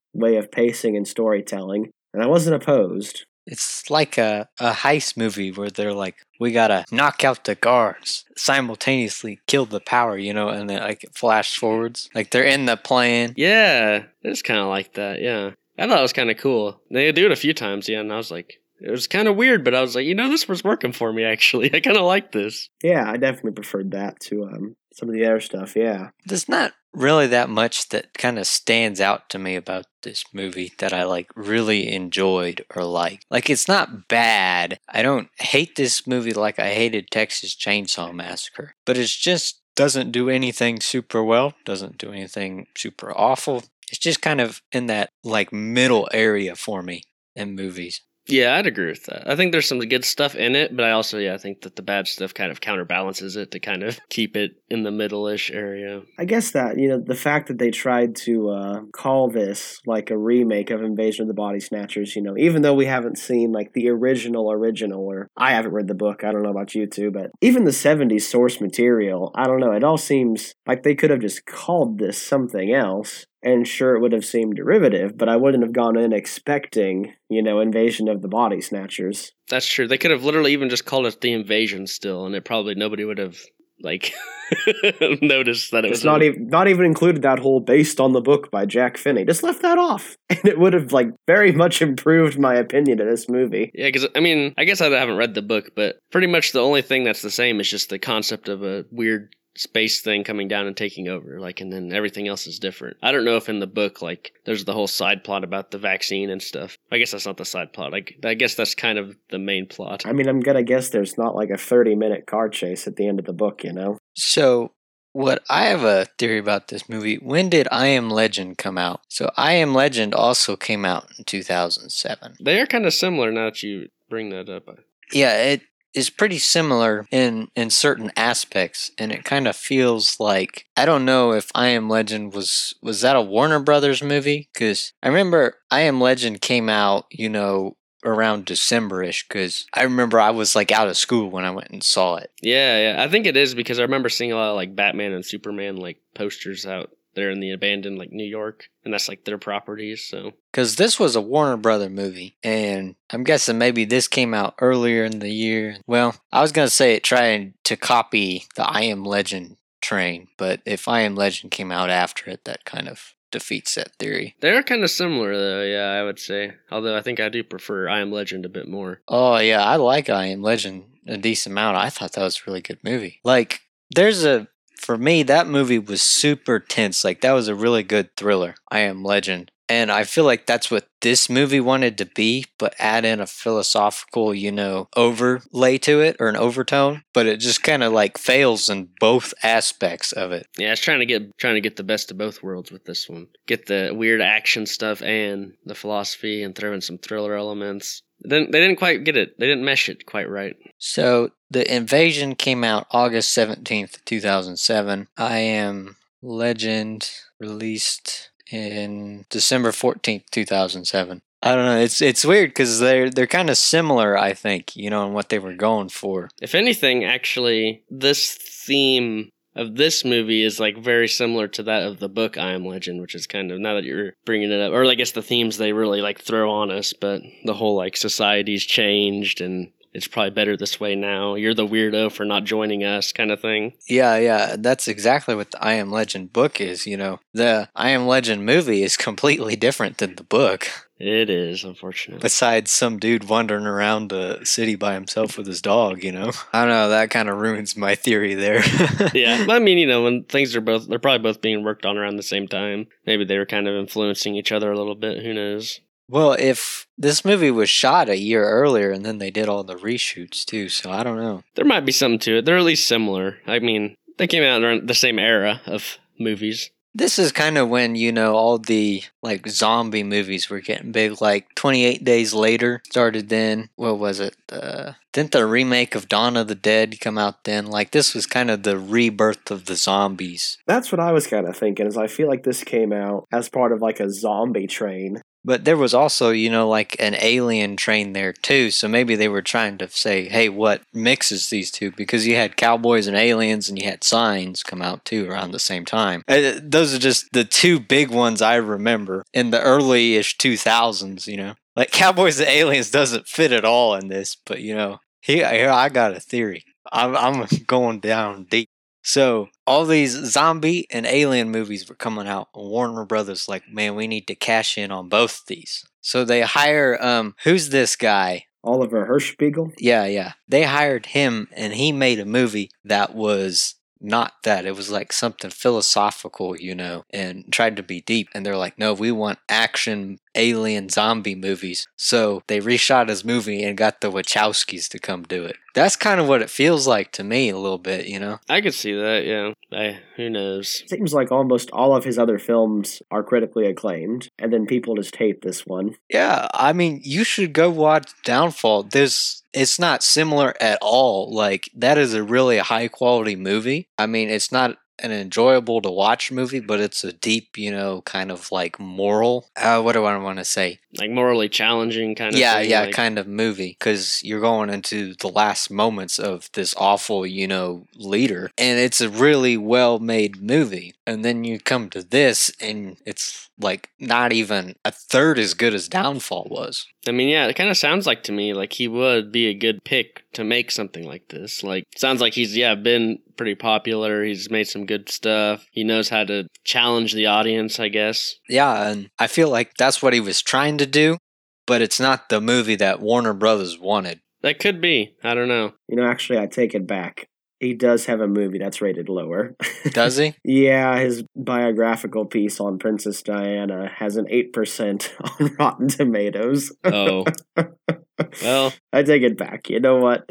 way 0.13 0.37
of 0.37 0.51
pacing 0.51 0.97
and 0.97 1.07
storytelling, 1.07 1.91
and 2.13 2.23
I 2.23 2.27
wasn't 2.27 2.57
opposed. 2.57 3.25
It's 3.49 3.89
like 3.91 4.19
a, 4.19 4.49
a 4.59 4.73
heist 4.73 5.17
movie 5.17 5.53
where 5.53 5.71
they're 5.71 5.95
like, 5.95 6.17
we 6.41 6.51
gotta 6.51 6.85
knock 6.91 7.23
out 7.23 7.45
the 7.45 7.55
guards, 7.55 8.25
simultaneously 8.37 9.39
kill 9.47 9.67
the 9.67 9.79
power, 9.79 10.19
you 10.19 10.35
know, 10.35 10.49
and 10.49 10.69
then 10.69 10.81
like 10.81 11.05
flash 11.15 11.57
forwards. 11.57 12.11
Like 12.13 12.31
they're 12.33 12.43
in 12.43 12.67
the 12.67 12.77
plane. 12.77 13.35
Yeah, 13.37 14.05
it's 14.23 14.43
kind 14.43 14.59
of 14.59 14.67
like 14.67 14.95
that. 14.95 15.21
Yeah, 15.23 15.53
I 15.79 15.87
thought 15.87 15.99
it 15.99 16.03
was 16.03 16.13
kind 16.13 16.31
of 16.31 16.39
cool. 16.39 16.81
They 16.91 17.13
do 17.13 17.27
it 17.27 17.33
a 17.33 17.37
few 17.37 17.55
times, 17.55 17.89
yeah, 17.89 18.01
and 18.01 18.13
I 18.13 18.17
was 18.17 18.33
like, 18.33 18.59
it 18.81 18.91
was 18.91 19.07
kind 19.07 19.29
of 19.29 19.37
weird, 19.37 19.65
but 19.65 19.75
I 19.75 19.81
was 19.81 19.95
like, 19.95 20.07
you 20.07 20.15
know, 20.15 20.29
this 20.29 20.49
was 20.49 20.65
working 20.65 20.93
for 20.93 21.13
me 21.13 21.25
actually. 21.25 21.67
I 21.75 21.81
kind 21.81 21.97
of 21.97 22.05
like 22.05 22.33
this. 22.33 22.69
Yeah, 22.83 23.11
I 23.11 23.17
definitely 23.17 23.53
preferred 23.53 23.91
that 23.93 24.21
to 24.21 24.45
um, 24.45 24.77
some 24.95 25.09
of 25.09 25.15
the 25.15 25.25
other 25.25 25.41
stuff. 25.41 25.77
Yeah, 25.77 26.11
There's 26.25 26.49
not 26.49 26.73
really 26.93 27.27
that 27.27 27.51
much 27.51 27.91
that 27.91 28.15
kind 28.15 28.39
of 28.39 28.47
stands 28.47 29.01
out 29.01 29.29
to 29.29 29.39
me 29.39 29.55
about 29.55 29.85
this 30.03 30.25
movie 30.33 30.73
that 30.79 30.95
I 30.95 31.05
like 31.05 31.31
really 31.37 31.93
enjoyed 31.93 32.65
or 32.75 32.85
like. 32.85 33.23
Like 33.31 33.51
it's 33.51 33.69
not 33.69 34.09
bad. 34.09 34.79
I 34.89 35.03
don't 35.03 35.29
hate 35.39 35.77
this 35.77 36.07
movie 36.07 36.33
like 36.33 36.59
I 36.59 36.73
hated 36.73 37.11
Texas 37.11 37.55
Chainsaw 37.55 38.15
Massacre, 38.15 38.75
but 38.87 38.97
it's 38.97 39.15
just 39.15 39.61
doesn't 39.75 40.11
do 40.11 40.31
anything 40.31 40.81
super 40.81 41.23
well, 41.23 41.53
doesn't 41.67 41.99
do 41.99 42.11
anything 42.11 42.67
super 42.75 43.13
awful. 43.17 43.65
It's 43.91 43.99
just 43.99 44.23
kind 44.23 44.41
of 44.41 44.63
in 44.73 44.87
that 44.87 45.11
like 45.23 45.53
middle 45.53 46.09
area 46.13 46.57
for 46.57 46.83
me 46.83 47.03
in 47.37 47.55
movies. 47.55 48.01
Yeah, 48.29 48.57
I'd 48.57 48.67
agree 48.67 48.89
with 48.89 49.05
that. 49.05 49.29
I 49.31 49.37
think 49.37 49.53
there's 49.53 49.69
some 49.69 49.79
good 49.79 50.05
stuff 50.05 50.35
in 50.35 50.57
it, 50.57 50.75
but 50.75 50.85
I 50.85 50.91
also 50.91 51.19
yeah, 51.19 51.35
I 51.35 51.39
think 51.39 51.63
that 51.63 51.77
the 51.77 51.83
bad 51.83 52.09
stuff 52.09 52.35
kind 52.35 52.51
of 52.51 52.61
counterbalances 52.61 53.37
it 53.37 53.51
to 53.53 53.61
kind 53.61 53.83
of 53.83 53.99
keep 54.11 54.37
it 54.37 54.53
in 54.69 54.83
the 54.83 54.91
middle-ish 54.91 55.51
area. 55.51 56.03
I 56.19 56.25
guess 56.25 56.51
that 56.53 56.79
you 56.79 56.89
know 56.89 57.01
the 57.05 57.15
fact 57.15 57.49
that 57.49 57.59
they 57.59 57.71
tried 57.71 58.17
to 58.17 58.51
uh, 58.51 58.81
call 58.93 59.31
this 59.31 59.81
like 59.87 60.11
a 60.11 60.19
remake 60.19 60.71
of 60.71 60.83
Invasion 60.83 61.23
of 61.23 61.29
the 61.29 61.35
Body 61.35 61.61
Snatchers, 61.61 62.17
you 62.17 62.23
know, 62.23 62.37
even 62.37 62.63
though 62.63 62.75
we 62.75 62.87
haven't 62.87 63.19
seen 63.19 63.53
like 63.53 63.73
the 63.73 63.89
original 63.89 64.51
original, 64.51 65.05
or 65.05 65.29
I 65.37 65.53
haven't 65.53 65.73
read 65.73 65.89
the 65.89 65.95
book. 65.95 66.25
I 66.25 66.33
don't 66.33 66.43
know 66.43 66.51
about 66.51 66.75
you 66.75 66.87
two, 66.87 67.11
but 67.11 67.31
even 67.41 67.65
the 67.65 67.71
'70s 67.71 68.23
source 68.23 68.61
material, 68.61 69.31
I 69.35 69.47
don't 69.47 69.61
know. 69.61 69.73
It 69.73 69.85
all 69.85 69.99
seems 69.99 70.55
like 70.67 70.83
they 70.83 70.95
could 70.95 71.11
have 71.11 71.21
just 71.21 71.47
called 71.47 71.99
this 71.99 72.21
something 72.21 72.73
else 72.75 73.27
and 73.43 73.67
sure 73.67 73.95
it 73.95 74.01
would 74.01 74.13
have 74.13 74.25
seemed 74.25 74.57
derivative, 74.57 75.17
but 75.17 75.29
I 75.29 75.37
wouldn't 75.37 75.63
have 75.63 75.73
gone 75.73 75.97
in 75.97 76.13
expecting, 76.13 77.15
you 77.29 77.43
know, 77.43 77.61
invasion 77.61 78.09
of 78.09 78.23
the 78.23 78.29
body 78.29 78.61
snatchers. 78.61 79.33
That's 79.49 79.67
true. 79.67 79.87
They 79.87 79.99
could 79.99 80.11
have 80.11 80.25
literally 80.25 80.53
even 80.53 80.69
just 80.69 80.87
called 80.87 81.07
it 81.07 81.21
the 81.21 81.33
invasion 81.33 81.87
still, 81.87 82.27
and 82.27 82.35
it 82.35 82.45
probably 82.45 82.75
nobody 82.75 83.05
would 83.05 83.19
have 83.19 83.39
like 83.83 84.15
noticed 85.21 85.71
that 85.73 85.85
it 85.85 85.89
it's 85.89 85.99
was 85.99 86.05
not 86.05 86.23
a- 86.23 86.27
even 86.27 86.49
not 86.49 86.69
even 86.69 86.85
included 86.85 87.23
that 87.23 87.39
whole 87.39 87.61
based 87.61 88.01
on 88.01 88.13
the 88.13 88.21
book 88.21 88.51
by 88.51 88.65
Jack 88.65 88.97
Finney. 88.97 89.25
Just 89.25 89.43
left 89.43 89.63
that 89.63 89.79
off, 89.79 90.17
and 90.31 90.45
it 90.45 90.59
would 90.59 90.73
have 90.73 90.93
like 90.93 91.09
very 91.27 91.53
much 91.53 91.83
improved 91.83 92.39
my 92.39 92.55
opinion 92.55 93.01
of 93.01 93.07
this 93.07 93.29
movie. 93.29 93.71
Yeah, 93.75 93.89
because 93.89 94.07
I 94.15 94.21
mean, 94.21 94.55
I 94.57 94.65
guess 94.65 94.81
I 94.81 94.89
haven't 94.89 95.17
read 95.17 95.35
the 95.35 95.43
book, 95.43 95.73
but 95.77 95.97
pretty 96.11 96.27
much 96.27 96.53
the 96.53 96.61
only 96.63 96.83
thing 96.83 97.05
that's 97.05 97.23
the 97.23 97.31
same 97.31 97.61
is 97.61 97.69
just 97.71 97.91
the 97.91 97.99
concept 97.99 98.49
of 98.49 98.63
a 98.63 98.85
weird 98.91 99.35
space 99.57 100.01
thing 100.01 100.25
coming 100.25 100.49
down 100.49 100.67
and 100.67 100.77
taking 100.77 101.09
over. 101.09 101.41
Like, 101.41 101.61
and 101.61 101.73
then 101.73 101.93
everything 101.93 102.29
else 102.29 102.47
is 102.47 102.59
different. 102.59 102.97
I 103.03 103.13
don't 103.13 103.25
know 103.25 103.37
if 103.37 103.49
in 103.49 103.61
the 103.61 103.67
book, 103.67 104.03
like, 104.03 104.33
there's 104.45 104.65
the 104.65 104.73
whole 104.73 104.87
side 104.87 105.25
plot 105.25 105.45
about 105.45 105.71
the 105.71 105.79
vaccine 105.79 106.31
and 106.31 106.43
stuff. 106.43 106.77
I 106.91 106.99
guess 106.99 107.13
that's 107.13 107.27
not 107.27 107.37
the 107.37 107.45
side 107.45 107.73
plot. 107.73 107.93
Like, 107.93 108.19
I 108.25 108.35
guess 108.35 108.55
that's 108.55 108.75
kind 108.75 108.99
of 108.99 109.17
the 109.31 109.39
main 109.39 109.67
plot. 109.67 110.07
I 110.07 110.13
mean, 110.13 110.29
I'm 110.29 110.41
gonna 110.41 110.63
guess 110.63 110.91
there's 110.91 111.19
not 111.19 111.35
like 111.35 111.51
a 111.51 111.59
30 111.59 111.95
minute 111.95 112.27
car 112.27 112.49
chase 112.49 112.87
at 112.87 112.97
the 112.97 113.07
end 113.09 113.19
of 113.19 113.27
the 113.27 113.33
book, 113.33 113.65
you 113.65 113.73
know. 113.73 113.99
So, 114.15 114.73
what 115.13 115.43
I 115.49 115.67
have 115.67 115.83
a 115.83 116.07
theory 116.19 116.39
about 116.39 116.69
this 116.69 116.89
movie. 116.91 117.17
When 117.17 117.49
did 117.49 117.69
I 117.73 117.87
Am 117.87 118.11
Legend 118.11 118.59
come 118.59 118.77
out? 118.77 119.01
So, 119.09 119.31
I 119.37 119.55
Am 119.55 119.75
Legend 119.75 120.15
also 120.15 120.57
came 120.57 120.85
out 120.85 121.11
in 121.19 121.25
2007. 121.25 122.37
They 122.41 122.61
are 122.61 122.67
kind 122.67 122.85
of 122.85 122.93
similar 122.93 123.31
now 123.33 123.47
that 123.47 123.63
you 123.63 123.89
bring 124.11 124.31
that 124.31 124.49
up. 124.49 124.69
Yeah, 125.13 125.37
it 125.43 125.63
is 125.97 126.11
pretty 126.11 126.39
similar 126.39 127.07
in 127.11 127.49
in 127.57 127.71
certain 127.71 128.13
aspects, 128.17 128.93
and 128.99 129.11
it 129.11 129.25
kind 129.25 129.49
of 129.49 129.57
feels 129.57 130.21
like 130.21 130.67
I 130.77 130.85
don't 130.85 131.05
know 131.05 131.33
if 131.33 131.51
I 131.55 131.69
Am 131.69 131.89
Legend 131.89 132.35
was 132.35 132.75
was 132.83 133.01
that 133.01 133.17
a 133.17 133.23
Warner 133.23 133.59
Brothers 133.59 134.03
movie? 134.03 134.49
Because 134.53 134.93
I 135.03 135.09
remember 135.09 135.57
I 135.71 135.81
Am 135.81 136.01
Legend 136.01 136.41
came 136.41 136.69
out, 136.69 137.07
you 137.11 137.29
know. 137.29 137.77
Around 138.05 138.47
Decemberish, 138.47 139.27
because 139.27 139.67
I 139.75 139.83
remember 139.83 140.21
I 140.21 140.31
was 140.31 140.55
like 140.55 140.71
out 140.71 140.87
of 140.87 140.97
school 140.97 141.29
when 141.29 141.45
I 141.45 141.51
went 141.51 141.71
and 141.71 141.83
saw 141.83 142.17
it. 142.17 142.31
Yeah, 142.41 142.93
yeah. 142.93 143.03
I 143.03 143.09
think 143.09 143.27
it 143.27 143.37
is 143.37 143.53
because 143.53 143.81
I 143.81 143.83
remember 143.83 144.09
seeing 144.09 144.31
a 144.31 144.37
lot 144.37 144.51
of 144.51 144.55
like 144.55 144.77
Batman 144.77 145.11
and 145.11 145.27
Superman 145.27 145.77
like 145.77 145.97
posters 146.15 146.67
out 146.67 146.91
there 147.17 147.31
in 147.31 147.41
the 147.41 147.51
abandoned 147.51 147.99
like 147.99 148.13
New 148.13 148.25
York, 148.25 148.69
and 148.85 148.95
that's 148.95 149.09
like 149.09 149.25
their 149.25 149.39
properties. 149.39 150.05
So 150.05 150.35
Because 150.53 150.77
this 150.77 151.01
was 151.01 151.17
a 151.17 151.21
Warner 151.21 151.57
Brother 151.57 151.91
movie, 151.91 152.37
and 152.45 152.95
I'm 153.11 153.25
guessing 153.25 153.59
maybe 153.59 153.85
this 153.85 154.07
came 154.07 154.33
out 154.33 154.55
earlier 154.61 155.05
in 155.05 155.19
the 155.19 155.31
year. 155.31 155.79
Well, 155.89 156.15
I 156.31 156.43
was 156.43 156.53
gonna 156.53 156.69
say 156.69 156.95
it 156.95 157.03
trying 157.03 157.55
to 157.65 157.77
copy 157.77 158.45
the 158.55 158.65
I 158.65 158.83
Am 158.83 159.05
Legend 159.05 159.57
train, 159.81 160.29
but 160.37 160.61
if 160.65 160.87
I 160.87 161.01
Am 161.01 161.17
Legend 161.17 161.51
came 161.51 161.73
out 161.73 161.91
after 161.91 162.31
it, 162.31 162.45
that 162.45 162.65
kind 162.65 162.89
of 162.89 163.15
defeats 163.33 163.75
that 163.75 163.91
theory. 163.99 164.37
they 164.41 164.51
are 164.51 164.63
kind 164.63 164.85
of 164.85 164.91
similar, 164.91 165.37
though. 165.37 165.63
Yeah, 165.65 165.91
I 165.91 166.05
would 166.05 166.21
say. 166.21 166.53
Although 166.71 166.97
I 166.97 167.03
think 167.03 167.19
I 167.19 167.29
do 167.29 167.43
prefer 167.43 167.89
I 167.89 168.01
Am 168.01 168.13
Legend 168.13 168.47
a 168.47 168.49
bit 168.49 168.69
more. 168.69 169.01
Oh 169.09 169.39
yeah, 169.39 169.65
I 169.65 169.77
like 169.77 170.09
I 170.09 170.27
Am 170.27 170.43
Legend 170.43 170.85
a 171.09 171.17
decent 171.17 171.53
amount. 171.53 171.77
I 171.77 171.91
thought 171.91 172.13
that 172.13 172.23
was 172.23 172.39
a 172.39 172.43
really 172.51 172.61
good 172.61 172.79
movie. 172.83 173.21
Like, 173.25 173.61
there's 173.95 174.25
a 174.25 174.49
for 174.87 174.97
me 174.97 175.25
that 175.25 175.49
movie 175.49 175.81
was 175.81 176.01
super 176.01 176.61
tense. 176.61 177.05
Like 177.05 177.21
that 177.21 177.33
was 177.33 177.49
a 177.49 177.57
really 177.57 177.83
good 177.83 178.17
thriller. 178.17 178.55
I 178.71 178.81
Am 178.81 179.03
Legend. 179.03 179.51
And 179.69 179.91
I 179.91 180.05
feel 180.05 180.23
like 180.23 180.47
that's 180.47 180.71
what 180.71 180.87
this 181.01 181.29
movie 181.29 181.59
wanted 181.59 181.99
to 181.99 182.07
be, 182.07 182.45
but 182.57 182.77
add 182.79 183.05
in 183.05 183.19
a 183.19 183.27
philosophical, 183.27 184.33
you 184.33 184.53
know, 184.53 184.87
overlay 184.95 185.77
to 185.79 186.01
it 186.01 186.17
or 186.21 186.29
an 186.29 186.37
overtone. 186.37 187.03
But 187.13 187.27
it 187.27 187.39
just 187.39 187.65
kind 187.65 187.83
of 187.83 187.93
like 187.93 188.17
fails 188.17 188.69
in 188.69 188.91
both 189.01 189.35
aspects 189.43 190.13
of 190.13 190.31
it. 190.31 190.47
Yeah, 190.57 190.71
it's 190.71 190.81
trying 190.81 191.01
to 191.01 191.07
get 191.07 191.37
trying 191.37 191.57
to 191.57 191.61
get 191.61 191.75
the 191.75 191.83
best 191.83 192.13
of 192.13 192.19
both 192.19 192.45
worlds 192.45 192.71
with 192.71 192.85
this 192.85 193.09
one. 193.09 193.27
Get 193.49 193.67
the 193.67 193.91
weird 193.93 194.21
action 194.21 194.67
stuff 194.67 195.03
and 195.03 195.55
the 195.65 195.75
philosophy, 195.75 196.45
and 196.45 196.55
throw 196.55 196.73
in 196.73 196.81
some 196.81 196.99
thriller 196.99 197.35
elements. 197.35 198.03
Then 198.21 198.53
they 198.53 198.61
didn't 198.61 198.79
quite 198.79 199.03
get 199.03 199.17
it. 199.17 199.37
They 199.37 199.47
didn't 199.47 199.65
mesh 199.65 199.89
it 199.89 200.07
quite 200.07 200.31
right. 200.31 200.55
So 200.79 201.31
the 201.51 201.75
invasion 201.75 202.35
came 202.35 202.65
out 202.65 202.87
August 202.91 203.37
17th, 203.37 204.05
2007. 204.05 205.09
I 205.17 205.39
Am 205.39 205.97
Legend 206.23 207.11
released 207.39 208.31
in 208.51 209.25
December 209.31 209.71
14th, 209.71 210.25
2007. 210.31 211.23
I 211.43 211.55
don't 211.55 211.67
know. 211.67 211.79
It's 211.79 212.01
it's 212.01 212.25
weird 212.25 212.51
because 212.51 212.81
they're 212.81 213.11
they're 213.11 213.27
kind 213.27 213.51
of 213.51 213.59
similar. 213.59 214.19
I 214.19 214.33
think 214.33 214.75
you 214.75 214.91
know 214.91 215.07
in 215.07 215.13
what 215.13 215.29
they 215.29 215.39
were 215.39 215.55
going 215.55 215.91
for. 215.91 216.31
If 216.41 216.55
anything, 216.55 217.05
actually, 217.05 217.85
this 217.91 218.35
theme 218.35 219.31
of 219.55 219.77
this 219.77 220.05
movie 220.05 220.43
is 220.43 220.59
like 220.59 220.77
very 220.77 221.09
similar 221.09 221.47
to 221.49 221.63
that 221.63 221.83
of 221.83 221.99
the 221.99 222.09
book 222.09 222.37
I 222.37 222.53
Am 222.53 222.65
Legend, 222.65 223.01
which 223.01 223.15
is 223.15 223.27
kind 223.27 223.51
of 223.51 223.59
now 223.59 223.75
that 223.75 223.85
you're 223.85 224.15
bringing 224.25 224.51
it 224.51 224.61
up, 224.61 224.73
or 224.73 224.85
I 224.85 224.95
guess 224.95 225.13
the 225.13 225.23
themes 225.23 225.57
they 225.57 225.73
really 225.73 226.01
like 226.01 226.21
throw 226.21 226.51
on 226.51 226.71
us, 226.71 226.93
but 226.93 227.23
the 227.45 227.55
whole 227.55 227.77
like 227.77 227.97
society's 227.97 228.65
changed 228.65 229.41
and 229.41 229.71
it's 229.97 230.07
probably 230.07 230.31
better 230.31 230.59
this 230.59 230.79
way 230.79 230.95
now. 230.95 231.37
You're 231.37 231.55
the 231.55 231.67
weirdo 231.67 232.13
for 232.13 232.27
not 232.27 232.45
joining 232.45 232.85
us, 232.85 233.13
kind 233.13 233.31
of 233.31 233.41
thing. 233.41 233.73
Yeah, 233.89 234.19
yeah, 234.19 234.57
that's 234.59 234.89
exactly 234.89 235.35
what 235.35 235.53
the 235.53 235.65
I 235.65 235.73
Am 235.73 235.91
Legend 235.91 236.35
book 236.35 236.61
is. 236.61 236.87
You 236.87 236.99
know, 236.99 237.21
the 237.33 237.71
I 237.75 237.91
Am 237.91 238.07
Legend 238.07 238.45
movie 238.45 238.83
is 238.83 238.97
completely 238.99 239.57
different 239.57 239.99
than 239.99 240.17
the 240.17 240.23
book. 240.23 240.69
It 240.99 241.29
is, 241.29 241.65
unfortunately. 241.65 242.23
Besides 242.23 242.71
some 242.71 242.99
dude 242.99 243.29
wandering 243.29 243.67
around 243.67 244.09
the 244.09 244.41
city 244.45 244.77
by 244.77 244.95
himself 244.95 245.37
with 245.37 245.47
his 245.47 245.61
dog, 245.61 246.03
you 246.03 246.13
know. 246.13 246.33
I 246.53 246.61
don't 246.61 246.71
know. 246.71 246.89
That 246.89 247.11
kind 247.11 247.29
of 247.29 247.37
ruins 247.37 247.77
my 247.77 247.95
theory 247.95 248.35
there. 248.35 248.63
yeah, 249.15 249.45
but 249.47 249.57
I 249.57 249.59
mean, 249.59 249.77
you 249.77 249.87
know, 249.87 250.05
when 250.05 250.25
things 250.25 250.57
are 250.57 250.63
both, 250.63 250.89
they're 250.89 250.99
probably 250.99 251.23
both 251.23 251.43
being 251.43 251.65
worked 251.65 251.85
on 251.85 251.99
around 251.99 252.17
the 252.17 252.23
same 252.23 252.49
time. 252.49 252.87
Maybe 253.07 253.25
they 253.25 253.37
were 253.37 253.45
kind 253.45 253.69
of 253.69 253.77
influencing 253.77 254.37
each 254.37 254.53
other 254.53 254.73
a 254.73 254.77
little 254.77 254.95
bit. 254.95 255.23
Who 255.23 255.35
knows? 255.35 255.81
Well, 256.09 256.33
if 256.33 256.87
this 256.97 257.25
movie 257.25 257.51
was 257.51 257.69
shot 257.69 258.09
a 258.09 258.17
year 258.17 258.45
earlier 258.49 258.91
and 258.91 259.05
then 259.05 259.19
they 259.19 259.31
did 259.31 259.49
all 259.49 259.65
the 259.65 259.77
reshoots 259.77 260.45
too, 260.45 260.69
so 260.69 260.91
I 260.91 261.03
don't 261.03 261.19
know. 261.19 261.43
There 261.55 261.65
might 261.65 261.85
be 261.85 261.93
something 261.93 262.21
to 262.21 262.39
it. 262.39 262.45
They're 262.45 262.59
at 262.59 262.65
least 262.65 262.89
similar. 262.89 263.39
I 263.47 263.59
mean, 263.59 263.97
they 264.19 264.27
came 264.27 264.43
out 264.43 264.63
around 264.63 264.89
the 264.89 264.95
same 264.95 265.19
era 265.19 265.61
of 265.67 265.99
movies. 266.19 266.71
This 266.95 267.19
is 267.19 267.31
kind 267.31 267.59
of 267.59 267.69
when, 267.69 267.95
you 267.95 268.11
know, 268.11 268.37
all 268.37 268.57
the 268.57 269.03
like 269.23 269.47
zombie 269.49 270.03
movies 270.03 270.49
were 270.49 270.61
getting 270.61 270.93
big. 270.93 271.21
Like 271.21 271.55
28 271.55 272.03
Days 272.03 272.33
Later 272.33 272.81
started 272.89 273.29
then. 273.29 273.69
What 273.77 273.99
was 273.99 274.19
it? 274.19 274.35
Uh, 274.51 274.93
didn't 275.13 275.33
the 275.33 275.45
remake 275.45 275.95
of 275.95 276.09
Dawn 276.09 276.39
of 276.39 276.49
the 276.49 276.55
Dead 276.55 276.99
come 277.01 277.19
out 277.19 277.45
then? 277.45 277.67
Like 277.67 277.91
this 277.91 278.15
was 278.15 278.25
kind 278.25 278.51
of 278.51 278.63
the 278.63 278.79
rebirth 278.79 279.51
of 279.51 279.67
the 279.67 279.77
zombies. 279.77 280.57
That's 280.67 280.91
what 280.91 281.01
I 281.01 281.13
was 281.13 281.27
kind 281.27 281.47
of 281.47 281.55
thinking. 281.55 281.87
Is 281.87 281.99
I 281.99 282.07
feel 282.07 282.29
like 282.29 282.45
this 282.45 282.65
came 282.65 282.95
out 282.95 283.27
as 283.31 283.51
part 283.51 283.73
of 283.73 283.83
like 283.83 284.01
a 284.01 284.11
zombie 284.11 284.67
train. 284.67 285.21
But 285.47 285.65
there 285.65 285.77
was 285.77 285.95
also, 285.95 286.31
you 286.31 286.51
know, 286.51 286.69
like 286.69 286.97
an 286.99 287.15
alien 287.21 287.77
train 287.77 288.15
there 288.15 288.33
too. 288.33 288.73
So 288.73 288.89
maybe 288.89 289.15
they 289.15 289.29
were 289.29 289.43
trying 289.43 289.79
to 289.79 289.89
say, 289.89 290.29
hey, 290.29 290.49
what 290.49 290.83
mixes 290.93 291.51
these 291.51 291.71
two? 291.71 291.93
Because 291.93 292.27
you 292.27 292.35
had 292.35 292.57
cowboys 292.57 293.07
and 293.07 293.17
aliens 293.17 293.69
and 293.69 293.81
you 293.81 293.89
had 293.89 294.03
signs 294.03 294.65
come 294.65 294.83
out 294.83 295.05
too 295.05 295.31
around 295.31 295.53
the 295.53 295.61
same 295.61 295.85
time. 295.85 296.25
Uh, 296.27 296.55
those 296.61 296.93
are 296.93 296.99
just 296.99 297.27
the 297.33 297.45
two 297.45 297.79
big 297.79 298.11
ones 298.11 298.43
I 298.43 298.57
remember 298.57 299.23
in 299.33 299.53
the 299.53 299.63
early 299.63 300.17
ish 300.17 300.37
2000s, 300.37 301.29
you 301.29 301.37
know. 301.37 301.55
Like 301.77 301.93
cowboys 301.93 302.41
and 302.41 302.49
aliens 302.49 302.91
doesn't 302.91 303.29
fit 303.29 303.53
at 303.53 303.65
all 303.65 303.95
in 303.95 304.09
this, 304.09 304.37
but 304.47 304.61
you 304.61 304.75
know, 304.75 304.99
here, 305.21 305.49
here 305.49 305.71
I 305.71 305.91
got 305.91 306.17
a 306.17 306.21
theory. 306.21 306.65
I'm, 306.93 307.17
I'm 307.17 307.47
going 307.69 308.01
down 308.01 308.47
deep. 308.51 308.69
So 309.07 309.51
all 309.69 309.85
these 309.85 310.11
zombie 310.11 310.89
and 310.91 311.07
alien 311.07 311.53
movies 311.53 311.89
were 311.89 311.95
coming 311.95 312.27
out. 312.27 312.49
and 312.53 312.69
Warner 312.69 313.05
Brothers 313.05 313.49
like, 313.49 313.63
man, 313.71 313.95
we 313.95 314.09
need 314.09 314.27
to 314.27 314.35
cash 314.35 314.77
in 314.77 314.91
on 314.91 315.09
both 315.09 315.47
these. 315.47 315.85
So 316.01 316.25
they 316.25 316.41
hire 316.41 316.99
um 317.01 317.37
who's 317.45 317.69
this 317.69 317.95
guy? 317.95 318.47
Oliver 318.65 319.07
Hirschbiegel. 319.07 319.75
Yeah, 319.79 320.07
yeah. 320.07 320.33
They 320.49 320.65
hired 320.65 321.07
him 321.07 321.47
and 321.53 321.73
he 321.73 321.93
made 321.93 322.19
a 322.19 322.25
movie 322.25 322.73
that 322.85 323.15
was 323.15 323.77
not 324.01 324.33
that. 324.43 324.67
It 324.67 324.75
was 324.75 324.91
like 324.91 325.13
something 325.13 325.53
philosophical, 325.53 326.57
you 326.57 326.75
know, 326.75 327.05
and 327.11 327.45
tried 327.53 327.77
to 327.77 327.85
be 327.85 328.01
deep. 328.01 328.29
And 328.35 328.45
they're 328.45 328.57
like, 328.57 328.77
no, 328.77 328.93
we 328.93 329.13
want 329.13 329.39
action 329.49 330.19
alien 330.37 330.89
zombie 330.89 331.35
movies. 331.35 331.89
So 331.97 332.43
they 332.47 332.61
reshot 332.61 333.09
his 333.09 333.25
movie 333.25 333.63
and 333.63 333.77
got 333.77 334.01
the 334.01 334.11
Wachowskis 334.11 334.89
to 334.91 334.99
come 334.99 335.23
do 335.25 335.45
it. 335.45 335.57
That's 335.75 335.97
kind 335.97 336.21
of 336.21 336.29
what 336.29 336.41
it 336.41 336.49
feels 336.49 336.87
like 336.87 337.13
to 337.13 337.25
me 337.25 337.51
a 337.51 337.59
little 337.59 337.79
bit, 337.79 338.07
you 338.07 338.19
know? 338.19 338.39
I 338.49 338.61
could 338.61 338.73
see 338.73 338.95
that. 338.95 339.27
Yeah. 339.27 339.53
I, 339.79 339.99
who 340.17 340.31
knows? 340.31 340.83
Seems 340.87 341.13
like 341.13 341.31
almost 341.31 341.71
all 341.71 341.95
of 341.95 342.05
his 342.05 342.19
other 342.19 342.39
films 342.39 343.03
are 343.11 343.23
critically 343.23 343.67
acclaimed, 343.67 344.31
and 344.39 344.53
then 344.53 344.67
people 344.67 344.95
just 344.95 345.17
hate 345.17 345.43
this 345.43 345.67
one. 345.67 345.97
Yeah, 346.09 346.49
I 346.55 346.73
mean, 346.73 347.01
you 347.05 347.25
should 347.25 347.53
go 347.53 347.69
watch 347.69 348.11
Downfall. 348.25 348.85
There's 348.85 349.43
it's 349.53 349.79
not 349.79 350.03
similar 350.03 350.55
at 350.61 350.79
all. 350.83 351.35
Like 351.35 351.71
that 351.75 351.99
is 351.99 352.15
a 352.15 352.23
really 352.23 352.59
high 352.59 352.89
quality 352.89 353.37
movie. 353.37 353.89
I 353.99 354.07
mean, 354.07 354.29
it's 354.29 354.53
not 354.53 354.77
an 354.99 355.13
enjoyable 355.13 355.83
to 355.83 355.91
watch 355.91 356.33
movie, 356.33 356.61
but 356.61 356.81
it's 356.81 357.05
a 357.05 357.13
deep, 357.13 357.59
you 357.59 357.71
know, 357.71 358.03
kind 358.03 358.31
of 358.31 358.51
like 358.51 358.79
moral. 358.79 359.49
Uh, 359.57 359.81
what 359.81 359.93
do 359.93 360.05
I 360.05 360.17
want 360.17 360.39
to 360.39 360.45
say? 360.45 360.81
Like 360.99 361.11
morally 361.11 361.49
challenging 361.49 362.15
kind 362.15 362.35
of. 362.35 362.41
yeah, 362.41 362.59
thing, 362.61 362.71
yeah, 362.71 362.81
like- 362.83 362.95
kind 362.95 363.19
of 363.19 363.27
movie 363.27 363.77
because 363.79 364.23
you're 364.25 364.41
going 364.41 364.71
into 364.71 365.15
the 365.15 365.29
last 365.29 365.71
moments 365.71 366.19
of 366.19 366.51
this 366.53 366.75
awful, 366.79 367.27
you 367.27 367.47
know, 367.47 367.87
leader, 367.97 368.51
and 368.57 368.79
it's 368.79 369.01
a 369.01 369.09
really 369.11 369.57
well 369.57 369.99
made 369.99 370.43
movie. 370.43 370.95
And 371.07 371.25
then 371.25 371.45
you 371.45 371.61
come 371.61 371.91
to 371.91 372.03
this, 372.03 372.51
and 372.61 372.97
it's 373.05 373.46
like 373.59 373.89
not 373.99 374.33
even 374.33 374.75
a 374.85 374.91
third 374.91 375.39
as 375.39 375.55
good 375.55 375.75
as 375.75 375.89
Downfall 375.89 376.49
was. 376.51 376.87
I 377.07 377.13
mean, 377.13 377.29
yeah, 377.29 377.47
it 377.47 377.57
kind 377.57 377.71
of 377.71 377.77
sounds 377.77 378.07
like 378.07 378.23
to 378.25 378.33
me 378.33 378.53
like 378.53 378.73
he 378.75 378.89
would 378.89 379.33
be 379.33 379.47
a 379.47 379.55
good 379.55 379.85
pick 379.85 380.25
to 380.35 380.45
make 380.45 380.71
something 380.71 381.05
like 381.05 381.29
this. 381.29 381.63
Like, 381.63 381.85
sounds 381.97 382.21
like 382.21 382.35
he's 382.35 382.57
yeah 382.57 382.75
been 382.75 383.19
pretty 383.37 383.55
popular. 383.55 384.25
He's 384.25 384.51
made 384.51 384.69
some 384.69 384.87
good 384.87 385.09
stuff. 385.09 385.67
He 385.71 385.85
knows 385.85 386.09
how 386.09 386.25
to 386.25 386.49
challenge 386.65 387.13
the 387.13 387.27
audience, 387.27 387.81
I 387.81 387.89
guess. 387.89 388.35
Yeah, 388.49 388.91
and 388.91 389.11
I 389.19 389.27
feel 389.27 389.51
like 389.51 389.75
that's 389.75 390.03
what 390.03 390.13
he 390.13 390.21
was 390.21 390.43
trying 390.43 390.79
to 390.79 390.87
do, 390.87 391.19
but 391.67 391.83
it's 391.83 392.01
not 392.01 392.29
the 392.29 392.41
movie 392.41 392.77
that 392.77 393.01
Warner 393.01 393.35
Brothers 393.35 393.79
wanted. 393.79 394.21
That 394.43 394.59
could 394.59 394.81
be. 394.81 395.17
I 395.25 395.35
don't 395.35 395.49
know. 395.49 395.73
You 395.89 395.97
know, 395.97 396.07
actually, 396.07 396.39
I 396.39 396.47
take 396.47 396.75
it 396.75 396.87
back. 396.87 397.29
He 397.61 397.75
does 397.75 398.07
have 398.07 398.21
a 398.21 398.29
movie 398.29 398.59
that's 398.59 398.81
rated 398.83 399.09
lower. 399.09 399.57
Does 399.91 400.17
he? 400.19 400.35
yeah, 400.45 400.99
his 400.99 401.25
biographical 401.35 402.27
piece 402.27 402.61
on 402.61 402.79
Princess 402.79 403.23
Diana 403.23 403.89
has 403.97 404.17
an 404.17 404.27
8% 404.27 405.11
on 405.41 405.57
Rotten 405.59 405.89
Tomatoes. 405.89 406.71
Oh, 406.85 407.25
well, 408.43 408.73
I 408.93 409.03
take 409.03 409.23
it 409.23 409.39
back. 409.39 409.71
You 409.71 409.81
know 409.81 409.97
what? 409.97 410.25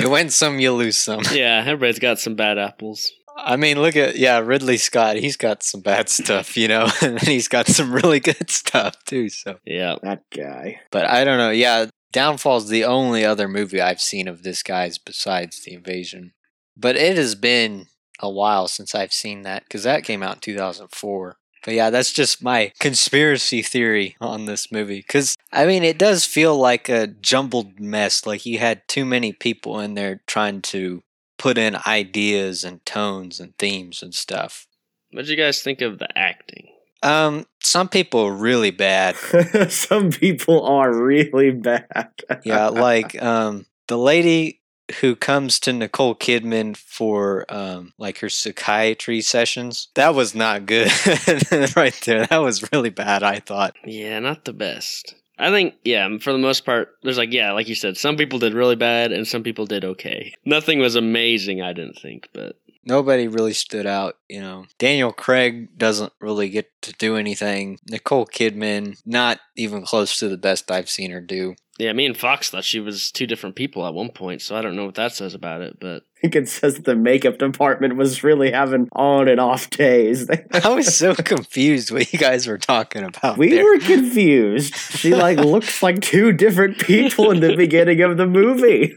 you 0.00 0.10
win 0.10 0.30
some, 0.30 0.58
you 0.60 0.72
lose 0.72 0.96
some. 0.98 1.22
yeah, 1.32 1.62
everybody's 1.66 1.98
got 1.98 2.18
some 2.18 2.34
bad 2.34 2.58
apples. 2.58 3.12
I 3.38 3.56
mean, 3.56 3.80
look 3.82 3.96
at 3.96 4.16
yeah, 4.16 4.38
Ridley 4.38 4.78
Scott. 4.78 5.16
He's 5.16 5.36
got 5.36 5.62
some 5.62 5.82
bad 5.82 6.08
stuff, 6.08 6.56
you 6.56 6.68
know, 6.68 6.88
and 7.02 7.20
he's 7.20 7.48
got 7.48 7.66
some 7.66 7.92
really 7.92 8.18
good 8.20 8.50
stuff 8.50 8.94
too. 9.04 9.28
So, 9.28 9.58
Yeah. 9.66 9.96
that 10.02 10.22
guy. 10.34 10.80
but 10.90 11.04
I 11.06 11.24
don't 11.24 11.36
know. 11.36 11.50
Yeah, 11.50 11.86
Downfall's 12.12 12.70
the 12.70 12.84
only 12.84 13.26
other 13.26 13.46
movie 13.46 13.78
I've 13.80 14.00
seen 14.00 14.26
of 14.26 14.42
this 14.42 14.62
guy's 14.62 14.96
besides 14.96 15.62
The 15.62 15.74
Invasion. 15.74 16.32
But 16.76 16.96
it 16.96 17.16
has 17.16 17.34
been 17.34 17.86
a 18.20 18.30
while 18.30 18.68
since 18.68 18.94
I've 18.94 19.12
seen 19.12 19.42
that 19.42 19.64
because 19.64 19.82
that 19.84 20.04
came 20.04 20.22
out 20.22 20.36
in 20.36 20.40
2004. 20.40 21.36
But 21.64 21.74
yeah, 21.74 21.90
that's 21.90 22.12
just 22.12 22.42
my 22.42 22.72
conspiracy 22.78 23.60
theory 23.60 24.16
on 24.20 24.44
this 24.44 24.70
movie. 24.70 25.00
Because, 25.00 25.36
I 25.52 25.66
mean, 25.66 25.82
it 25.82 25.98
does 25.98 26.24
feel 26.24 26.56
like 26.56 26.88
a 26.88 27.08
jumbled 27.08 27.80
mess. 27.80 28.24
Like 28.24 28.42
he 28.42 28.58
had 28.58 28.86
too 28.86 29.04
many 29.04 29.32
people 29.32 29.80
in 29.80 29.94
there 29.94 30.20
trying 30.26 30.62
to 30.62 31.02
put 31.38 31.58
in 31.58 31.76
ideas 31.86 32.62
and 32.62 32.84
tones 32.86 33.40
and 33.40 33.56
themes 33.58 34.02
and 34.02 34.14
stuff. 34.14 34.68
What 35.10 35.22
did 35.22 35.30
you 35.30 35.36
guys 35.36 35.60
think 35.60 35.80
of 35.80 35.98
the 35.98 36.16
acting? 36.16 36.68
Um, 37.02 37.46
some 37.60 37.88
people 37.88 38.20
are 38.20 38.32
really 38.32 38.70
bad. 38.70 39.16
Some 39.68 40.10
people 40.10 40.64
are 40.64 40.92
really 40.92 41.50
bad. 41.50 42.10
Yeah, 42.44 42.68
like 42.68 43.20
um 43.22 43.66
the 43.86 43.98
lady 43.98 44.60
who 45.00 45.16
comes 45.16 45.58
to 45.60 45.72
Nicole 45.72 46.14
Kidman 46.14 46.76
for 46.76 47.44
um 47.48 47.92
like 47.98 48.18
her 48.18 48.28
psychiatry 48.28 49.20
sessions. 49.20 49.88
That 49.94 50.14
was 50.14 50.34
not 50.34 50.66
good 50.66 50.86
right 51.76 51.98
there. 52.04 52.26
That 52.26 52.42
was 52.42 52.70
really 52.72 52.90
bad, 52.90 53.22
I 53.22 53.40
thought. 53.40 53.76
Yeah, 53.84 54.18
not 54.20 54.44
the 54.44 54.52
best. 54.52 55.14
I 55.38 55.50
think, 55.50 55.74
yeah, 55.84 56.08
for 56.18 56.32
the 56.32 56.38
most 56.38 56.64
part, 56.64 56.94
there's 57.02 57.18
like, 57.18 57.30
yeah, 57.30 57.52
like 57.52 57.68
you 57.68 57.74
said, 57.74 57.98
some 57.98 58.16
people 58.16 58.38
did 58.38 58.54
really 58.54 58.74
bad 58.74 59.12
and 59.12 59.28
some 59.28 59.42
people 59.42 59.66
did 59.66 59.84
okay. 59.84 60.32
Nothing 60.46 60.78
was 60.78 60.96
amazing, 60.96 61.60
I 61.60 61.74
didn't 61.74 61.98
think, 61.98 62.30
but 62.32 62.56
Nobody 62.86 63.26
really 63.26 63.52
stood 63.52 63.84
out, 63.84 64.16
you 64.28 64.40
know. 64.40 64.66
Daniel 64.78 65.12
Craig 65.12 65.76
doesn't 65.76 66.12
really 66.20 66.48
get 66.48 66.70
to 66.82 66.92
do 66.92 67.16
anything. 67.16 67.80
Nicole 67.90 68.26
Kidman, 68.26 68.96
not 69.04 69.40
even 69.56 69.82
close 69.82 70.16
to 70.20 70.28
the 70.28 70.36
best 70.36 70.70
I've 70.70 70.88
seen 70.88 71.10
her 71.10 71.20
do. 71.20 71.56
Yeah, 71.78 71.92
me 71.92 72.06
and 72.06 72.16
Fox 72.16 72.50
thought 72.50 72.64
she 72.64 72.80
was 72.80 73.10
two 73.10 73.26
different 73.26 73.56
people 73.56 73.86
at 73.86 73.94
one 73.94 74.10
point, 74.10 74.42
so 74.42 74.56
I 74.56 74.62
don't 74.62 74.76
know 74.76 74.86
what 74.86 74.94
that 74.94 75.12
says 75.12 75.34
about 75.34 75.60
it, 75.60 75.78
but 75.78 76.04
I 76.16 76.20
think 76.22 76.36
it 76.36 76.48
says 76.48 76.76
that 76.76 76.86
the 76.86 76.96
makeup 76.96 77.36
department 77.36 77.96
was 77.96 78.24
really 78.24 78.50
having 78.50 78.88
on 78.92 79.28
and 79.28 79.38
off 79.38 79.68
days. 79.68 80.26
I 80.52 80.68
was 80.70 80.96
so 80.96 81.14
confused 81.14 81.90
what 81.90 82.10
you 82.10 82.18
guys 82.18 82.46
were 82.46 82.56
talking 82.56 83.04
about. 83.04 83.36
we 83.36 83.50
there. 83.50 83.64
were 83.64 83.78
confused. 83.78 84.74
She 84.74 85.14
like 85.14 85.36
looks 85.44 85.82
like 85.82 86.00
two 86.00 86.32
different 86.32 86.78
people 86.78 87.30
in 87.30 87.40
the 87.40 87.54
beginning 87.54 88.00
of 88.00 88.16
the 88.16 88.26
movie. 88.26 88.96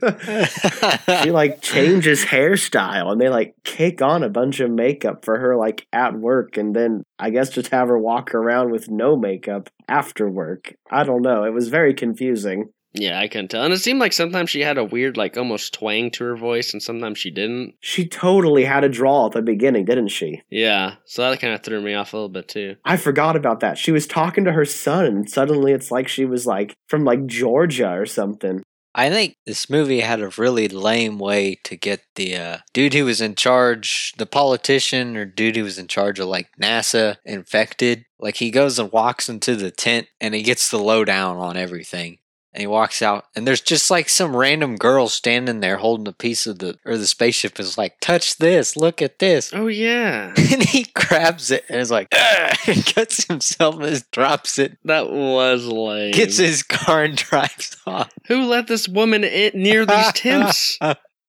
she 1.23 1.31
like 1.31 1.61
changes 1.61 2.23
hairstyle 2.23 3.11
and 3.11 3.19
they 3.19 3.27
like 3.27 3.53
kick 3.65 4.01
on 4.01 4.23
a 4.23 4.29
bunch 4.29 4.61
of 4.61 4.71
makeup 4.71 5.25
for 5.25 5.37
her 5.39 5.57
like 5.57 5.85
at 5.91 6.15
work 6.15 6.55
and 6.55 6.73
then 6.73 7.03
I 7.19 7.31
guess 7.31 7.49
just 7.49 7.71
have 7.71 7.89
her 7.89 7.99
walk 7.99 8.33
around 8.33 8.71
with 8.71 8.89
no 8.89 9.17
makeup 9.17 9.69
after 9.89 10.29
work. 10.29 10.73
I 10.89 11.03
don't 11.03 11.21
know. 11.21 11.43
It 11.43 11.53
was 11.53 11.67
very 11.67 11.93
confusing. 11.93 12.68
Yeah, 12.93 13.19
I 13.19 13.27
couldn't 13.27 13.49
tell. 13.49 13.63
And 13.63 13.73
it 13.73 13.79
seemed 13.79 13.99
like 13.99 14.13
sometimes 14.13 14.49
she 14.49 14.61
had 14.61 14.77
a 14.77 14.83
weird, 14.83 15.17
like 15.17 15.37
almost 15.37 15.73
twang 15.73 16.09
to 16.11 16.23
her 16.23 16.35
voice, 16.35 16.73
and 16.73 16.81
sometimes 16.81 17.19
she 17.19 17.29
didn't. 17.29 17.75
She 17.79 18.07
totally 18.07 18.65
had 18.65 18.83
a 18.83 18.89
drawl 18.89 19.27
at 19.27 19.33
the 19.33 19.41
beginning, 19.41 19.85
didn't 19.85 20.09
she? 20.09 20.41
Yeah, 20.49 20.95
so 21.05 21.29
that 21.29 21.39
kind 21.39 21.53
of 21.53 21.63
threw 21.63 21.81
me 21.81 21.93
off 21.93 22.13
a 22.13 22.17
little 22.17 22.29
bit 22.29 22.47
too. 22.47 22.75
I 22.85 22.97
forgot 22.97 23.35
about 23.35 23.59
that. 23.59 23.77
She 23.77 23.91
was 23.91 24.07
talking 24.07 24.45
to 24.45 24.51
her 24.51 24.65
son 24.65 25.05
and 25.05 25.29
suddenly 25.29 25.71
it's 25.71 25.91
like 25.91 26.07
she 26.07 26.25
was 26.25 26.45
like 26.45 26.75
from 26.87 27.05
like 27.05 27.25
Georgia 27.25 27.91
or 27.91 28.05
something. 28.05 28.63
I 28.95 29.09
think 29.09 29.35
this 29.45 29.69
movie 29.69 29.99
had 29.99 30.19
a 30.19 30.31
really 30.37 30.67
lame 30.67 31.19
way 31.19 31.59
to 31.63 31.77
get 31.77 32.01
the 32.15 32.35
uh, 32.35 32.57
dude 32.73 32.95
who 32.95 33.05
was 33.05 33.21
in 33.21 33.35
charge, 33.35 34.13
the 34.17 34.25
politician 34.25 35.15
or 35.15 35.25
dude 35.25 35.55
who 35.55 35.63
was 35.63 35.77
in 35.77 35.87
charge 35.87 36.19
of 36.19 36.27
like 36.27 36.49
NASA 36.61 37.17
infected. 37.23 38.05
Like 38.19 38.37
he 38.37 38.49
goes 38.49 38.79
and 38.79 38.91
walks 38.91 39.29
into 39.29 39.55
the 39.55 39.71
tent 39.71 40.07
and 40.19 40.33
he 40.33 40.41
gets 40.41 40.71
the 40.71 40.79
lowdown 40.79 41.37
on 41.37 41.55
everything. 41.55 42.17
And 42.53 42.61
he 42.61 42.67
walks 42.67 43.01
out 43.03 43.25
and 43.35 43.47
there's 43.47 43.61
just 43.61 43.91
like 43.91 44.09
some 44.09 44.35
random 44.35 44.75
girl 44.75 45.07
standing 45.07 45.59
there 45.59 45.77
holding 45.77 46.07
a 46.07 46.11
piece 46.11 46.47
of 46.47 46.59
the 46.59 46.77
or 46.83 46.97
the 46.97 47.05
spaceship 47.05 47.59
is 47.59 47.77
like, 47.77 47.99
touch 47.99 48.37
this, 48.37 48.75
look 48.75 49.01
at 49.03 49.19
this. 49.19 49.51
Oh 49.53 49.67
yeah, 49.67 50.33
And 50.51 50.63
he 50.63 50.85
grabs 50.95 51.51
it 51.51 51.63
and 51.69 51.79
is 51.79 51.91
like, 51.91 52.07
ah! 52.13 52.57
and 52.67 52.83
cuts 52.85 53.25
himself 53.25 53.79
and 53.79 54.03
drops 54.11 54.57
it, 54.57 54.77
that 54.85 55.09
was 55.11 55.65
lame. 55.65 56.11
gets 56.11 56.37
his 56.37 56.63
car 56.63 57.03
and 57.03 57.15
drives 57.29 57.77
off. 57.85 58.11
Who 58.27 58.45
let 58.45 58.67
this 58.67 58.87
woman 58.87 59.23
in 59.23 59.51
near 59.53 59.85
these 59.85 60.11
tents? 60.13 60.77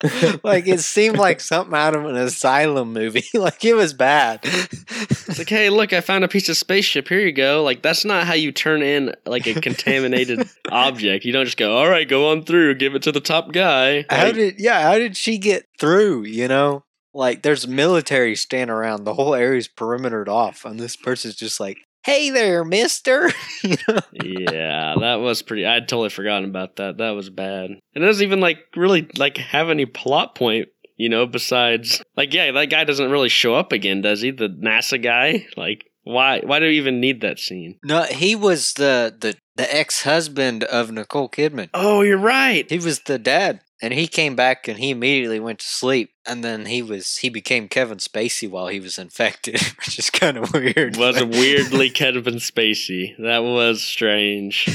like 0.42 0.66
it 0.66 0.80
seemed 0.80 1.18
like 1.18 1.40
something 1.40 1.74
out 1.74 1.94
of 1.94 2.06
an 2.06 2.16
asylum 2.16 2.92
movie. 2.92 3.24
like 3.34 3.64
it 3.64 3.74
was 3.74 3.92
bad. 3.92 4.40
It's 4.42 5.38
like, 5.38 5.48
hey, 5.48 5.68
look, 5.68 5.92
I 5.92 6.00
found 6.00 6.24
a 6.24 6.28
piece 6.28 6.48
of 6.48 6.56
spaceship. 6.56 7.08
Here 7.08 7.20
you 7.20 7.32
go. 7.32 7.62
Like, 7.62 7.82
that's 7.82 8.04
not 8.04 8.26
how 8.26 8.34
you 8.34 8.52
turn 8.52 8.82
in 8.82 9.14
like 9.26 9.46
a 9.46 9.60
contaminated 9.60 10.48
object. 10.70 11.24
You 11.24 11.32
don't 11.32 11.44
just 11.44 11.58
go, 11.58 11.76
all 11.76 11.88
right, 11.88 12.08
go 12.08 12.30
on 12.30 12.44
through, 12.44 12.76
give 12.76 12.94
it 12.94 13.02
to 13.02 13.12
the 13.12 13.20
top 13.20 13.52
guy. 13.52 14.06
how 14.08 14.24
Like, 14.24 14.34
did 14.34 14.54
yeah, 14.60 14.82
how 14.82 14.96
did 14.96 15.16
she 15.16 15.38
get 15.38 15.66
through, 15.78 16.24
you 16.24 16.48
know? 16.48 16.84
Like 17.12 17.42
there's 17.42 17.66
military 17.66 18.36
standing 18.36 18.74
around, 18.74 19.04
the 19.04 19.14
whole 19.14 19.34
area's 19.34 19.68
perimetered 19.68 20.28
off, 20.28 20.64
and 20.64 20.78
this 20.78 20.96
person's 20.96 21.34
just 21.34 21.58
like, 21.58 21.78
Hey 22.04 22.30
there, 22.30 22.64
mister 22.64 23.30
you 23.62 23.76
know? 23.88 23.98
yeah, 24.12 24.94
that 25.00 25.16
was 25.16 25.42
pretty. 25.42 25.66
I'd 25.66 25.86
totally 25.88 26.08
forgotten 26.08 26.48
about 26.48 26.76
that. 26.76 26.96
That 26.98 27.10
was 27.10 27.28
bad. 27.28 27.70
And 27.70 27.80
it 27.94 28.00
doesn't 28.00 28.24
even 28.24 28.40
like 28.40 28.58
really 28.74 29.08
like 29.16 29.36
have 29.36 29.68
any 29.70 29.86
plot 29.86 30.34
point. 30.34 30.68
You 30.96 31.08
know, 31.08 31.26
besides 31.26 32.02
like, 32.16 32.34
yeah, 32.34 32.52
that 32.52 32.66
guy 32.66 32.84
doesn't 32.84 33.10
really 33.10 33.28
show 33.30 33.54
up 33.54 33.72
again, 33.72 34.02
does 34.02 34.20
he? 34.20 34.30
The 34.30 34.48
NASA 34.48 35.02
guy. 35.02 35.46
Like, 35.56 35.84
why? 36.02 36.40
Why 36.40 36.58
do 36.58 36.66
we 36.66 36.76
even 36.78 37.00
need 37.00 37.20
that 37.22 37.38
scene? 37.38 37.78
No, 37.84 38.02
he 38.04 38.34
was 38.34 38.74
the 38.74 39.14
the, 39.18 39.34
the 39.56 39.74
ex 39.74 40.02
husband 40.02 40.64
of 40.64 40.90
Nicole 40.90 41.28
Kidman. 41.28 41.68
Oh, 41.74 42.02
you're 42.02 42.18
right. 42.18 42.68
He 42.70 42.78
was 42.78 43.00
the 43.00 43.18
dad. 43.18 43.60
And 43.82 43.94
he 43.94 44.06
came 44.06 44.36
back 44.36 44.68
and 44.68 44.78
he 44.78 44.90
immediately 44.90 45.40
went 45.40 45.60
to 45.60 45.66
sleep. 45.66 46.12
And 46.26 46.44
then 46.44 46.66
he 46.66 46.82
was 46.82 47.16
he 47.18 47.28
became 47.30 47.68
Kevin 47.68 47.98
Spacey 47.98 48.48
while 48.48 48.68
he 48.68 48.78
was 48.80 48.98
infected, 48.98 49.54
which 49.78 49.98
is 49.98 50.10
kind 50.10 50.36
of 50.36 50.52
weird. 50.52 50.96
was 50.96 51.18
but- 51.18 51.30
weirdly 51.30 51.90
Kevin 52.02 52.34
Spacey. 52.36 53.16
That 53.18 53.38
was 53.42 53.82
strange. 53.82 54.68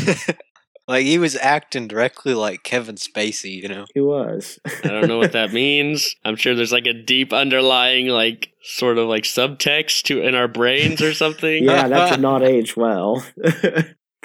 like 0.88 1.06
he 1.06 1.18
was 1.20 1.36
acting 1.36 1.88
directly 1.88 2.34
like 2.34 2.64
Kevin 2.64 2.96
Spacey, 2.96 3.62
you 3.62 3.68
know. 3.68 3.86
He 3.94 4.02
was. 4.02 4.60
I 4.84 4.88
don't 4.90 5.08
know 5.08 5.20
what 5.20 5.34
that 5.34 5.54
means. 5.54 6.16
I'm 6.26 6.36
sure 6.36 6.56
there's 6.56 6.72
like 6.72 6.88
a 6.88 6.94
deep 6.94 7.32
underlying 7.32 8.08
like 8.08 8.50
sort 8.64 8.98
of 8.98 9.08
like 9.08 9.24
subtext 9.24 10.02
to 10.04 10.22
in 10.22 10.34
our 10.34 10.48
brains 10.48 11.02
or 11.04 11.14
something. 11.14 11.64
yeah, 11.64 11.88
that 11.88 12.10
did 12.10 12.22
not 12.22 12.44
age 12.44 12.76
well. 12.76 13.24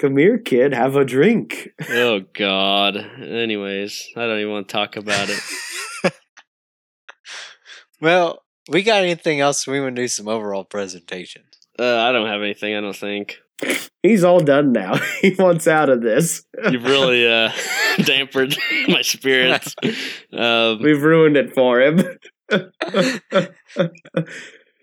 Come 0.01 0.17
here, 0.17 0.39
kid, 0.39 0.73
have 0.73 0.95
a 0.95 1.05
drink. 1.05 1.69
oh 1.91 2.21
God. 2.33 2.97
Anyways, 2.97 4.09
I 4.17 4.21
don't 4.21 4.39
even 4.39 4.51
want 4.51 4.67
to 4.67 4.71
talk 4.73 4.95
about 4.97 5.29
it. 5.29 5.39
Well, 8.01 8.41
we 8.67 8.81
got 8.81 9.03
anything 9.03 9.41
else? 9.41 9.67
We 9.67 9.79
want 9.79 9.95
to 9.95 10.01
do 10.01 10.07
some 10.07 10.27
overall 10.27 10.63
presentations. 10.63 11.45
Uh, 11.77 11.97
I 11.99 12.11
don't 12.11 12.25
have 12.25 12.41
anything. 12.41 12.75
I 12.75 12.81
don't 12.81 12.95
think 12.95 13.37
He's 14.01 14.23
all 14.23 14.39
done 14.39 14.71
now. 14.71 14.95
he 15.21 15.35
wants 15.37 15.67
out 15.67 15.89
of 15.89 16.01
this. 16.01 16.43
you've 16.71 16.83
really 16.83 17.31
uh, 17.31 17.51
dampened 18.03 18.57
my 18.87 19.03
spirits. 19.03 19.75
Um, 20.33 20.81
We've 20.81 21.03
ruined 21.03 21.37
it 21.37 21.53
for 21.53 21.79
him. 21.79 21.99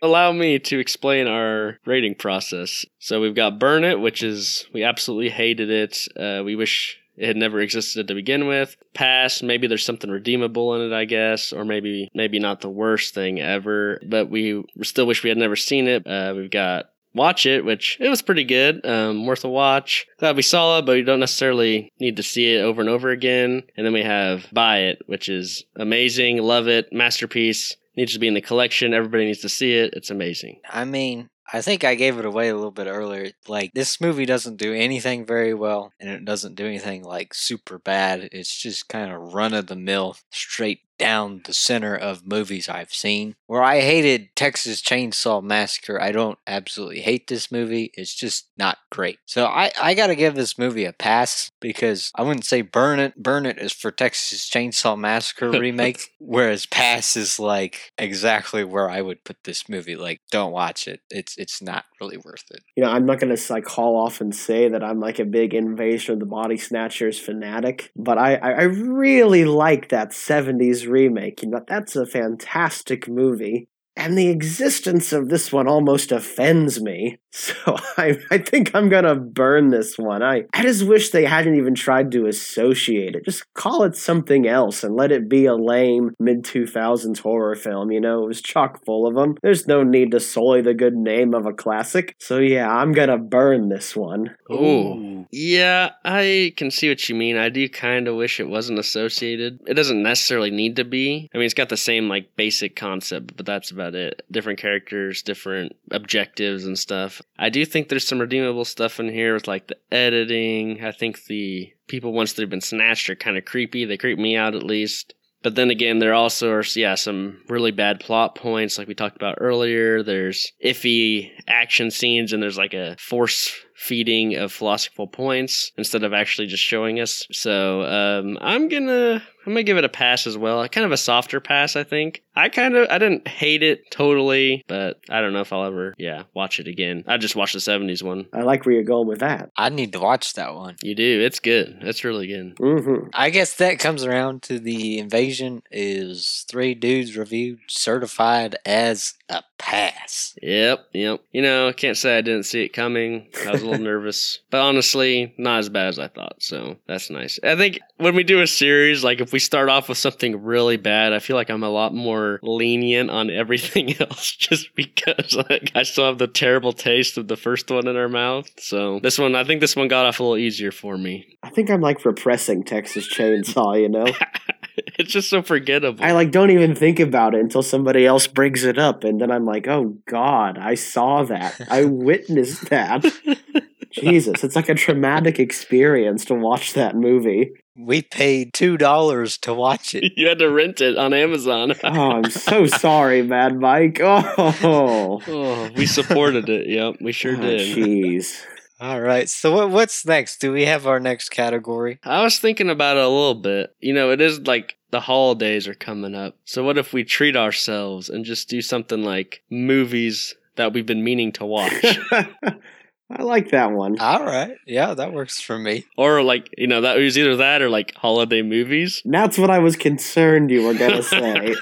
Allow 0.03 0.33
me 0.33 0.59
to 0.59 0.79
explain 0.79 1.27
our 1.27 1.79
rating 1.85 2.15
process. 2.15 2.85
So 2.99 3.21
we've 3.21 3.35
got 3.35 3.59
Burn 3.59 3.85
It, 3.85 4.01
which 4.01 4.23
is 4.23 4.67
we 4.73 4.85
absolutely 4.85 5.31
hated 5.31 5.71
it. 5.71 6.07
Uh, 6.17 6.43
we 6.45 6.57
wish 6.57 6.99
it 7.17 7.27
had 7.27 7.37
never 7.37 7.61
existed 7.61 8.09
to 8.09 8.15
begin 8.15 8.47
with. 8.47 8.77
Pass, 8.95 9.43
maybe 9.43 9.67
there's 9.67 9.85
something 9.85 10.11
redeemable 10.11 10.75
in 10.75 10.93
it, 10.93 10.95
I 10.95 11.05
guess, 11.05 11.53
or 11.53 11.65
maybe 11.65 12.09
maybe 12.15 12.39
not 12.39 12.61
the 12.61 12.71
worst 12.71 13.15
thing 13.15 13.41
ever. 13.41 14.01
But 14.07 14.31
we 14.31 14.65
still 14.83 15.07
wish 15.07 15.23
we 15.23 15.31
had 15.31 15.39
never 15.39 15.57
seen 15.57 15.89
it. 15.89 16.07
Uh, 16.07 16.35
we've 16.37 16.51
got 16.51 16.91
Watch 17.15 17.47
It, 17.47 17.65
which 17.65 17.97
it 18.01 18.09
was 18.09 18.23
pretty 18.23 18.45
good, 18.45 18.87
um, 18.87 19.27
worth 19.27 19.45
a 19.45 19.49
watch. 19.49 20.07
Glad 20.19 20.37
we 20.37 20.43
saw 20.43 20.79
it, 20.79 20.87
but 20.87 20.93
you 20.93 21.03
don't 21.03 21.21
necessarily 21.21 21.91
need 21.99 22.17
to 22.19 22.23
see 22.23 22.55
it 22.55 22.61
over 22.61 22.81
and 22.81 22.91
over 22.91 23.11
again. 23.11 23.63
And 23.77 23.85
then 23.85 23.93
we 23.93 24.03
have 24.03 24.47
Buy 24.53 24.81
It, 24.81 25.03
which 25.07 25.29
is 25.29 25.65
amazing, 25.75 26.39
love 26.39 26.69
it, 26.69 26.93
masterpiece 26.93 27.77
needs 27.99 28.15
to 28.15 28.19
be 28.19 28.29
in 28.29 28.35
the 28.35 28.41
collection. 28.41 28.95
Everybody 28.95 29.27
needs 29.27 29.41
to 29.41 29.49
see 29.49 29.75
it. 29.75 29.93
It's 29.93 30.11
amazing. 30.11 30.61
I 30.71 30.85
mean, 30.85 31.29
I 31.53 31.61
think 31.63 31.83
I 31.83 31.95
gave 31.95 32.19
it 32.19 32.25
away 32.25 32.49
a 32.49 32.55
little 32.55 32.71
bit 32.71 32.87
earlier. 32.87 33.33
Like, 33.47 33.73
this 33.75 34.01
movie 34.01 34.25
doesn't 34.25 34.57
do 34.57 34.73
anything 34.73 35.27
very 35.27 35.53
well, 35.53 35.93
and 35.99 36.09
it 36.09 36.25
doesn't 36.25 36.55
do 36.55 36.67
anything 36.67 37.03
like 37.03 37.35
super 37.35 37.79
bad. 37.79 38.29
It's 38.33 38.57
just 38.57 38.89
kind 38.89 39.13
of 39.13 39.35
run 39.35 39.53
of 39.53 39.67
the 39.67 39.77
mill, 39.77 40.17
straight 40.31 40.81
down 40.99 41.43
the 41.45 41.55
center 41.55 41.95
of 41.95 42.27
movies 42.27 42.69
I've 42.69 42.93
seen. 42.93 43.37
Where 43.47 43.63
I 43.63 43.81
hated 43.81 44.35
Texas 44.37 44.83
Chainsaw 44.83 45.43
Massacre, 45.43 46.01
I 46.01 46.13
don't 46.13 46.39
absolutely 46.47 47.01
hate 47.01 47.29
this 47.29 47.51
movie. 47.51 47.91
It's 47.95 48.15
just 48.15 48.49
not 48.59 48.79
great. 48.91 49.19
So 49.27 49.47
I, 49.47 49.71
I 49.81 49.95
gotta 49.95 50.15
give 50.15 50.35
this 50.35 50.59
movie 50.59 50.85
a 50.85 50.93
pass 50.93 51.51
because 51.61 52.11
I 52.15 52.23
wouldn't 52.23 52.45
say 52.45 52.63
Burn 52.63 52.99
It. 52.99 53.17
Burn 53.17 53.47
It 53.47 53.59
is 53.59 53.73
for 53.73 53.91
Texas 53.91 54.49
Chainsaw 54.49 54.99
Massacre 54.99 55.51
remake, 55.51 56.11
whereas 56.19 56.67
Pass 56.67 57.17
is 57.17 57.39
like 57.39 57.93
exactly 57.97 58.65
where 58.65 58.91
I 58.91 59.01
would 59.01 59.25
put 59.25 59.45
this 59.45 59.69
movie. 59.69 59.97
Like, 59.97 60.21
don't 60.31 60.53
watch 60.53 60.89
it. 60.89 61.01
It's 61.11 61.37
it's 61.39 61.63
not 61.63 61.85
really 62.01 62.17
worth 62.19 62.45
it. 62.51 62.63
you 62.77 62.83
know, 62.83 62.91
I'm 62.91 63.07
not 63.07 63.21
gonna 63.21 63.37
like 63.51 63.67
haul 63.67 63.97
off 63.97 64.21
and 64.21 64.35
say 64.35 64.69
that 64.69 64.83
I'm 64.83 65.01
like 65.01 65.19
a 65.19 65.25
big 65.25 65.55
Invasion 65.55 66.15
of 66.15 66.21
the 66.21 66.27
Body 66.27 66.57
Snatchers 66.57 67.19
fanatic, 67.19 67.91
but 67.97 68.19
I 68.19 68.37
I 68.37 68.51
I 68.51 68.63
really 68.63 69.45
like 69.45 69.91
that 69.91 70.11
'70s 70.11 70.88
remake. 70.89 71.43
You 71.43 71.51
know, 71.51 71.65
that's 71.67 71.97
a 71.97 72.07
fantastic 72.07 73.09
movie. 73.09 73.69
And 73.99 74.17
the 74.17 74.29
existence 74.29 75.13
of 75.13 75.29
this 75.29 75.53
one 75.53 75.67
almost 75.67 76.13
offends 76.13 76.81
me. 76.81 77.19
So 77.31 77.77
I, 77.97 78.19
I 78.33 78.39
think 78.39 78.75
I'm 78.75 78.89
gonna 78.89 79.15
burn 79.15 79.69
this 79.69 79.97
one. 79.97 80.23
I, 80.23 80.45
I 80.55 80.63
just 80.63 80.85
wish 80.85 81.11
they 81.11 81.25
hadn't 81.25 81.57
even 81.57 81.75
tried 81.75 82.11
to 82.13 82.27
associate 82.27 83.15
it. 83.15 83.25
Just 83.27 83.45
call 83.53 83.85
it 83.85 83.95
something 83.95 84.49
else 84.49 84.83
and 84.83 84.97
let 84.97 85.13
it 85.13 85.29
be 85.29 85.45
a 85.45 85.55
lame 85.55 86.15
mid 86.19 86.43
2000s 86.43 87.19
horror 87.19 87.55
film. 87.55 87.93
You 87.93 88.01
know, 88.01 88.25
it 88.25 88.27
was 88.27 88.43
chock 88.43 88.85
full 88.85 89.07
of 89.07 89.15
them. 89.15 89.37
There's 89.43 89.69
no 89.69 89.85
need 89.85 90.11
to 90.13 90.21
sully 90.21 90.63
the 90.63 90.75
good 90.75 90.97
name 90.97 91.33
of 91.35 91.47
a 91.47 91.53
classic. 91.53 92.17
So 92.19 92.39
yeah, 92.39 92.69
I'm 92.69 92.93
gonna 92.93 93.19
burn 93.19 93.69
this 93.69 93.95
one. 93.95 94.35
Ooh. 94.51 95.27
Yeah, 95.31 95.91
I 96.05 96.55
can 96.57 96.71
see 96.71 96.89
what 96.89 97.09
you 97.09 97.15
mean. 97.15 97.37
I 97.37 97.51
do 97.51 97.69
kind 97.69 98.09
of 98.09 98.17
wish 98.17 98.41
it 98.41 98.49
wasn't 98.49 98.79
associated. 98.79 99.61
It 99.67 99.75
doesn't 99.75 100.03
necessarily 100.03 100.51
need 100.51 100.77
to 100.77 100.85
be. 100.85 101.29
I 101.33 101.39
mean, 101.39 101.45
it's 101.45 101.55
got 101.55 101.69
the 101.69 101.77
same 101.77 102.09
like 102.09 102.35
basic 102.35 102.75
concept, 102.75 103.37
but 103.37 103.47
that's 103.47 103.71
about 103.71 103.88
it. 103.95 104.23
Different 104.31 104.59
characters, 104.59 105.23
different 105.23 105.77
objectives 105.91 106.65
and 106.65 106.79
stuff. 106.79 107.23
I 107.39 107.51
do 107.51 107.65
think 107.65 107.89
there's 107.89 108.07
some 108.07 108.21
redeemable 108.21 108.65
stuff 108.65 109.01
in 109.01 109.09
here 109.09 109.35
with 109.35 109.49
like 109.49 109.69
the 109.69 109.77
editing. 109.91 110.85
I 110.85 110.93
think 110.93 111.25
the 111.25 111.73
people 111.87 112.13
once 112.13 112.33
they've 112.33 112.49
been 112.49 112.61
snatched 112.61 113.11
are 113.11 113.17
kind 113.17 113.37
of 113.37 113.45
creepy. 113.45 113.85
They 113.85 113.97
creep 113.97 114.19
me 114.19 114.37
out 114.37 114.55
at 114.55 114.63
least. 114.63 115.15
But 115.43 115.55
then 115.55 115.71
again, 115.71 116.01
there 116.01 116.15
also 116.15 116.51
are, 116.51 116.65
yeah, 116.75 116.97
some 116.97 117.43
really 117.49 117.71
bad 117.71 118.01
plot 118.01 118.35
points, 118.35 118.77
like 118.77 118.89
we 118.89 118.95
talked 118.95 119.15
about 119.15 119.39
earlier. 119.41 120.03
There's 120.03 120.51
iffy 120.65 121.31
action 121.47 121.93
scenes, 121.93 122.33
and 122.33 122.43
there's 122.43 122.59
like 122.59 122.75
a 122.75 122.97
force 122.99 123.55
feeding 123.79 124.35
of 124.35 124.51
philosophical 124.53 125.07
points 125.07 125.71
instead 125.79 126.03
of 126.03 126.13
actually 126.13 126.49
just 126.49 126.63
showing 126.65 126.99
us. 126.99 127.27
So 127.31 127.83
um, 127.83 128.37
I'm 128.41 128.69
gonna 128.69 129.23
I'm 129.47 129.53
gonna 129.53 129.63
give 129.63 129.79
it 129.79 129.85
a 129.85 129.89
pass 129.89 130.27
as 130.27 130.37
well. 130.37 130.69
Kind 130.69 130.85
of 130.85 130.91
a 130.91 130.97
softer 130.97 131.39
pass, 131.41 131.77
I 131.77 131.85
think. 131.85 132.23
I 132.35 132.49
kind 132.49 132.75
of 132.77 132.89
I 132.91 132.99
didn't 132.99 133.29
hate 133.29 133.63
it 133.63 133.89
totally, 133.91 134.65
but 134.67 135.01
I 135.09 135.21
don't 135.21 135.33
know 135.33 135.41
if 135.41 135.53
I'll 135.53 135.65
ever 135.65 135.95
yeah 135.97 136.25
watch 136.35 136.59
it 136.59 136.67
again. 136.67 137.05
I 137.07 137.19
just 137.19 137.37
watched 137.37 137.55
the 137.55 137.61
'70s 137.61 138.03
one. 138.03 138.27
I 138.33 138.43
like 138.43 138.67
where 138.67 138.75
you're 138.75 138.83
going 138.85 139.07
with 139.07 139.21
that. 139.21 139.51
I 139.57 139.69
need 139.69 139.93
to 139.93 140.01
watch 140.01 140.35
that 140.35 140.55
one. 140.55 140.77
You 140.83 140.95
do. 140.97 141.21
It's 141.21 141.39
good. 141.39 141.79
It's 141.83 142.03
really 142.05 142.27
good. 142.27 142.57
hmm 142.59 143.09
I 143.15 143.31
guess 143.31 143.55
that 143.55 143.79
comes 143.79 144.05
around 144.05 144.43
to 144.45 144.59
the 144.59 144.99
invasion 144.99 145.63
is 145.71 146.45
three 146.49 146.75
dudes 146.75 147.17
reviewed 147.17 147.61
certified 147.69 148.57
as 148.67 149.15
a 149.29 149.43
pass. 149.59 150.39
Yep, 150.43 150.89
yep. 150.93 151.21
You 151.33 151.43
know, 151.43 151.69
I 151.69 151.73
can't 151.73 151.97
say 151.97 152.17
I 152.17 152.21
didn't 152.21 152.45
see 152.45 152.63
it 152.63 152.71
coming. 152.71 153.27
I 153.47 153.53
was 153.53 153.63
a 153.63 153.67
little 153.67 153.85
nervous, 153.85 154.41
but 154.51 154.61
honestly, 154.61 155.35
not 155.37 155.59
as 155.59 155.69
bad 155.69 155.89
as 155.89 155.99
I 155.99 156.09
thought. 156.09 156.43
So 156.43 156.77
that's 156.87 157.11
nice. 157.11 157.39
I 157.43 157.57
think 157.57 157.81
when 157.97 158.15
we 158.15 158.25
do 158.25 158.41
a 158.41 158.47
series, 158.47 159.05
like 159.05 159.21
if 159.21 159.33
we 159.33 159.39
start 159.39 159.69
off 159.69 159.89
with 159.89 159.99
something 159.99 160.43
really 160.43 160.77
bad, 160.77 161.13
I 161.13 161.19
feel 161.19 161.37
like 161.37 161.51
I'm 161.51 161.65
a 161.65 161.69
lot 161.69 161.95
more 161.95 162.39
lenient 162.43 163.11
on 163.11 163.31
everything 163.31 163.95
else, 164.01 164.33
just 164.33 164.75
because 164.75 165.35
like 165.35 165.73
I 165.75 165.83
still 165.83 166.07
have 166.07 166.19
the 166.19 166.29
terrible 166.29 166.73
taste 166.73 167.19
of 167.19 167.29
the 167.29 167.37
first 167.37 167.71
one 167.71 167.87
in 167.87 167.97
our 167.97 168.09
mouth. 168.09 168.49
So 168.59 169.01
this 169.01 169.19
one, 169.19 169.35
I 169.35 169.45
think 169.45 169.61
this 169.61 169.77
one 169.77 169.89
got 169.89 170.07
off 170.07 170.21
a 170.21 170.23
little 170.23 170.39
easier 170.39 170.71
for 170.71 170.97
me. 170.97 171.39
I 171.43 171.51
think 171.51 171.71
I'm 171.71 171.81
like 171.81 172.05
repressing 172.05 172.65
Texas 172.65 173.13
Chainsaw, 173.13 173.81
you 173.81 173.89
know? 173.89 174.07
it's 174.99 175.13
just 175.13 175.31
so 175.31 175.43
forgettable. 175.43 176.05
I 176.05 176.13
like 176.13 176.31
don't 176.31 176.51
even 176.51 176.75
think 176.75 177.01
about 177.01 177.35
it 177.35 177.41
until 177.41 177.63
somebody 177.63 178.07
else 178.07 178.27
brings 178.27 178.65
it 178.65 178.79
up 178.79 179.05
and 179.05 179.21
then 179.21 179.31
I'm 179.31 179.45
like, 179.45 179.67
"Oh 179.69 179.97
god, 180.09 180.59
I 180.59 180.75
saw 180.75 181.25
that. 181.25 181.61
I 181.71 181.85
witnessed 181.87 182.71
that." 182.71 183.05
Jesus, 183.91 184.45
it's 184.45 184.55
like 184.55 184.69
a 184.69 184.75
traumatic 184.75 185.39
experience 185.39 186.25
to 186.27 186.35
watch 186.35 186.75
that 186.75 186.95
movie. 186.95 187.51
We 187.75 188.03
paid 188.03 188.53
two 188.53 188.77
dollars 188.77 189.39
to 189.39 189.55
watch 189.55 189.95
it. 189.95 190.13
you 190.17 190.29
had 190.29 190.41
to 190.41 190.51
rent 190.51 190.81
it 190.81 190.99
on 190.99 191.15
Amazon. 191.15 191.73
Oh, 191.85 192.11
I'm 192.13 192.31
so 192.31 192.67
sorry, 192.67 193.23
Mad 193.23 193.59
Mike. 193.59 193.99
Oh. 194.03 195.23
Oh, 195.27 195.71
we 195.77 195.87
supported 195.87 196.49
it. 196.49 196.69
Yep, 196.69 196.97
we 197.01 197.13
sure 197.13 197.37
Oh, 197.37 197.41
did. 197.41 197.77
Jeez. 197.77 198.43
All 198.81 199.01
right. 199.01 199.29
So 199.29 199.53
what, 199.53 199.71
what's 199.71 200.07
next? 200.07 200.41
Do 200.41 200.53
we 200.53 200.65
have 200.65 200.87
our 200.87 201.01
next 201.01 201.31
category? 201.31 201.99
I 202.05 202.23
was 202.23 202.39
thinking 202.39 202.71
about 202.71 202.97
it 202.97 203.03
a 203.03 203.09
little 203.09 203.35
bit. 203.35 203.75
You 203.81 203.93
know, 203.93 204.11
it 204.13 204.21
is 204.21 204.41
like 204.41 204.77
the 204.91 205.01
holidays 205.01 205.67
are 205.67 205.75
coming 205.75 206.15
up. 206.15 206.37
So 206.45 206.65
what 206.65 206.79
if 206.79 206.93
we 206.93 207.03
treat 207.03 207.37
ourselves 207.37 208.09
and 208.09 208.25
just 208.25 208.49
do 208.49 208.63
something 208.63 209.03
like 209.03 209.43
movies 209.51 210.35
that 210.57 210.73
we've 210.73 210.87
been 210.87 211.03
meaning 211.03 211.33
to 211.33 211.45
watch? 211.45 211.99
I 213.11 213.23
like 213.23 213.51
that 213.53 213.73
one. 213.73 213.99
All 213.99 214.25
right. 214.25 214.57
Yeah, 214.67 214.93
that 214.95 215.13
works 215.15 215.41
for 215.41 215.59
me. 215.59 215.87
or 215.97 216.23
like, 216.23 216.51
you 216.59 216.67
know, 216.67 216.83
that 216.83 216.99
was 216.99 217.17
either 217.17 217.37
that 217.37 217.63
or 217.63 217.71
like 217.71 217.95
holiday 217.95 218.43
movies. 218.43 219.01
That's 219.05 219.39
what 219.39 219.51
I 219.51 219.61
was 219.61 219.77
concerned 219.77 220.51
you 220.51 220.65
were 220.67 220.75
going 220.75 220.93
to 220.97 221.03
say. 221.03 221.55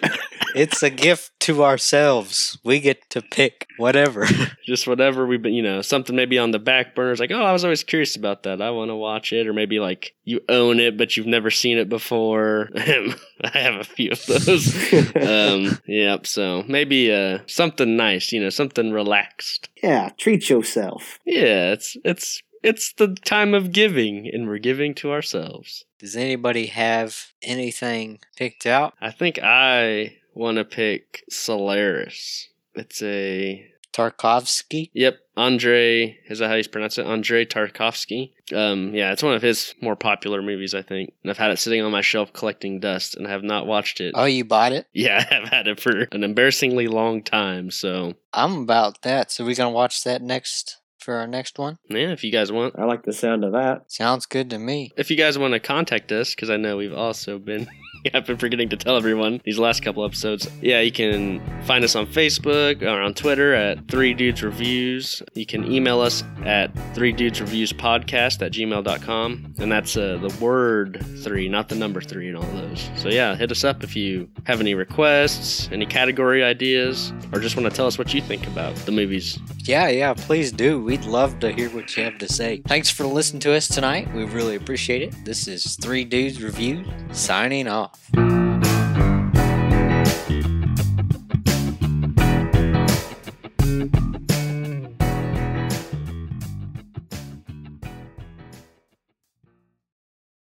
It's 0.56 0.82
a 0.82 0.90
gift 0.90 1.38
to 1.40 1.62
ourselves. 1.64 2.58
We 2.64 2.80
get 2.80 3.08
to 3.10 3.20
pick 3.22 3.66
whatever. 3.76 4.26
Just 4.64 4.88
whatever 4.88 5.26
we've 5.26 5.42
been, 5.42 5.52
you 5.52 5.62
know, 5.62 5.82
something 5.82 6.16
maybe 6.16 6.38
on 6.38 6.50
the 6.50 6.58
back 6.58 6.94
burner 6.94 7.12
is 7.12 7.20
like, 7.20 7.30
oh, 7.30 7.42
I 7.42 7.52
was 7.52 7.62
always 7.62 7.84
curious 7.84 8.16
about 8.16 8.42
that. 8.44 8.60
I 8.60 8.70
want 8.70 8.90
to 8.90 8.96
watch 8.96 9.32
it. 9.32 9.46
Or 9.46 9.52
maybe 9.52 9.78
like 9.78 10.14
you 10.24 10.40
own 10.48 10.80
it, 10.80 10.96
but 10.96 11.16
you've 11.16 11.26
never 11.26 11.50
seen 11.50 11.78
it 11.78 11.88
before. 11.88 12.70
I 12.76 13.14
have 13.52 13.74
a 13.76 13.84
few 13.84 14.10
of 14.12 14.26
those. 14.26 14.74
um, 15.14 15.78
yep. 15.86 16.26
So 16.26 16.64
maybe 16.66 17.12
uh, 17.12 17.40
something 17.46 17.96
nice, 17.96 18.32
you 18.32 18.40
know, 18.42 18.50
something 18.50 18.90
relaxed. 18.92 19.68
Yeah, 19.82 20.10
treat 20.16 20.48
yourself. 20.48 21.18
Yeah, 21.24 21.72
it's 21.72 21.96
it's 22.04 22.42
it's 22.62 22.92
the 22.94 23.14
time 23.24 23.54
of 23.54 23.72
giving, 23.72 24.28
and 24.32 24.48
we're 24.48 24.58
giving 24.58 24.94
to 24.96 25.12
ourselves. 25.12 25.84
Does 25.98 26.16
anybody 26.16 26.66
have 26.66 27.32
anything 27.42 28.20
picked 28.36 28.66
out? 28.66 28.94
I 29.00 29.10
think 29.10 29.38
I 29.42 30.16
want 30.34 30.58
to 30.58 30.64
pick 30.64 31.24
Solaris. 31.30 32.48
It's 32.74 33.02
a 33.02 33.66
Tarkovsky? 33.96 34.90
yep, 34.92 35.18
Andre. 35.36 36.18
Is 36.28 36.38
that 36.40 36.48
how 36.48 36.54
you 36.54 36.68
pronounce 36.68 36.98
it? 36.98 37.06
Andre 37.06 37.44
Tarkovsky. 37.44 38.32
Um, 38.54 38.94
yeah, 38.94 39.12
it's 39.12 39.22
one 39.22 39.34
of 39.34 39.42
his 39.42 39.74
more 39.80 39.96
popular 39.96 40.42
movies, 40.42 40.74
I 40.74 40.82
think. 40.82 41.12
And 41.22 41.30
I've 41.30 41.38
had 41.38 41.50
it 41.50 41.58
sitting 41.58 41.82
on 41.82 41.92
my 41.92 42.02
shelf 42.02 42.32
collecting 42.32 42.80
dust, 42.80 43.16
and 43.16 43.26
I 43.26 43.30
have 43.30 43.42
not 43.42 43.66
watched 43.66 44.00
it. 44.00 44.12
Oh, 44.14 44.24
you 44.24 44.44
bought 44.44 44.72
it? 44.72 44.86
Yeah, 44.92 45.24
I've 45.30 45.48
had 45.48 45.68
it 45.68 45.80
for 45.80 46.08
an 46.12 46.24
embarrassingly 46.24 46.88
long 46.88 47.22
time. 47.22 47.70
So 47.70 48.14
I'm 48.32 48.62
about 48.62 49.02
that. 49.02 49.30
So 49.30 49.44
we're 49.44 49.54
gonna 49.54 49.70
watch 49.70 50.04
that 50.04 50.22
next 50.22 50.78
for 51.06 51.14
our 51.14 51.26
next 51.26 51.58
one? 51.58 51.78
Yeah, 51.88 52.10
if 52.10 52.24
you 52.24 52.32
guys 52.32 52.50
want. 52.50 52.78
I 52.78 52.84
like 52.84 53.04
the 53.04 53.12
sound 53.12 53.44
of 53.44 53.52
that. 53.52 53.90
Sounds 53.90 54.26
good 54.26 54.50
to 54.50 54.58
me. 54.58 54.90
If 54.96 55.10
you 55.10 55.16
guys 55.16 55.38
want 55.38 55.54
to 55.54 55.60
contact 55.60 56.10
us, 56.12 56.34
because 56.34 56.50
I 56.50 56.56
know 56.56 56.76
we've 56.76 56.92
also 56.92 57.38
been. 57.38 57.68
I've 58.14 58.26
been 58.26 58.36
forgetting 58.36 58.68
to 58.70 58.76
tell 58.76 58.96
everyone 58.96 59.40
these 59.44 59.58
last 59.58 59.82
couple 59.82 60.04
episodes. 60.04 60.48
Yeah, 60.60 60.80
you 60.80 60.92
can 60.92 61.40
find 61.62 61.84
us 61.84 61.94
on 61.94 62.06
Facebook 62.06 62.82
or 62.82 63.00
on 63.00 63.14
Twitter 63.14 63.54
at 63.54 63.88
Three 63.88 64.14
Dudes 64.14 64.42
Reviews. 64.42 65.22
You 65.34 65.46
can 65.46 65.70
email 65.70 66.00
us 66.00 66.24
at 66.44 66.70
Three 66.94 67.12
Dudes 67.12 67.40
Reviews 67.40 67.72
Podcast 67.72 68.44
at 68.44 68.52
gmail.com. 68.52 69.54
And 69.58 69.72
that's 69.72 69.96
uh, 69.96 70.18
the 70.18 70.36
word 70.42 71.04
three, 71.22 71.48
not 71.48 71.68
the 71.68 71.74
number 71.74 72.00
three 72.00 72.28
and 72.28 72.36
all 72.36 72.44
those. 72.44 72.90
So 72.96 73.08
yeah, 73.08 73.34
hit 73.34 73.50
us 73.50 73.64
up 73.64 73.82
if 73.82 73.96
you 73.96 74.28
have 74.44 74.60
any 74.60 74.74
requests, 74.74 75.68
any 75.72 75.86
category 75.86 76.44
ideas, 76.44 77.12
or 77.32 77.40
just 77.40 77.56
want 77.56 77.68
to 77.70 77.74
tell 77.74 77.86
us 77.86 77.98
what 77.98 78.12
you 78.14 78.20
think 78.20 78.46
about 78.46 78.74
the 78.76 78.92
movies. 78.92 79.38
Yeah, 79.64 79.88
yeah, 79.88 80.14
please 80.14 80.52
do. 80.52 80.82
We'd 80.82 81.04
love 81.04 81.40
to 81.40 81.52
hear 81.52 81.68
what 81.70 81.96
you 81.96 82.04
have 82.04 82.18
to 82.18 82.28
say. 82.28 82.62
Thanks 82.66 82.90
for 82.90 83.04
listening 83.04 83.40
to 83.40 83.54
us 83.54 83.66
tonight. 83.66 84.12
We 84.14 84.24
really 84.24 84.54
appreciate 84.56 85.02
it. 85.02 85.14
This 85.24 85.48
is 85.48 85.76
Three 85.76 86.04
Dudes 86.04 86.42
Reviews 86.42 86.86
signing 87.12 87.66
off. 87.96 88.45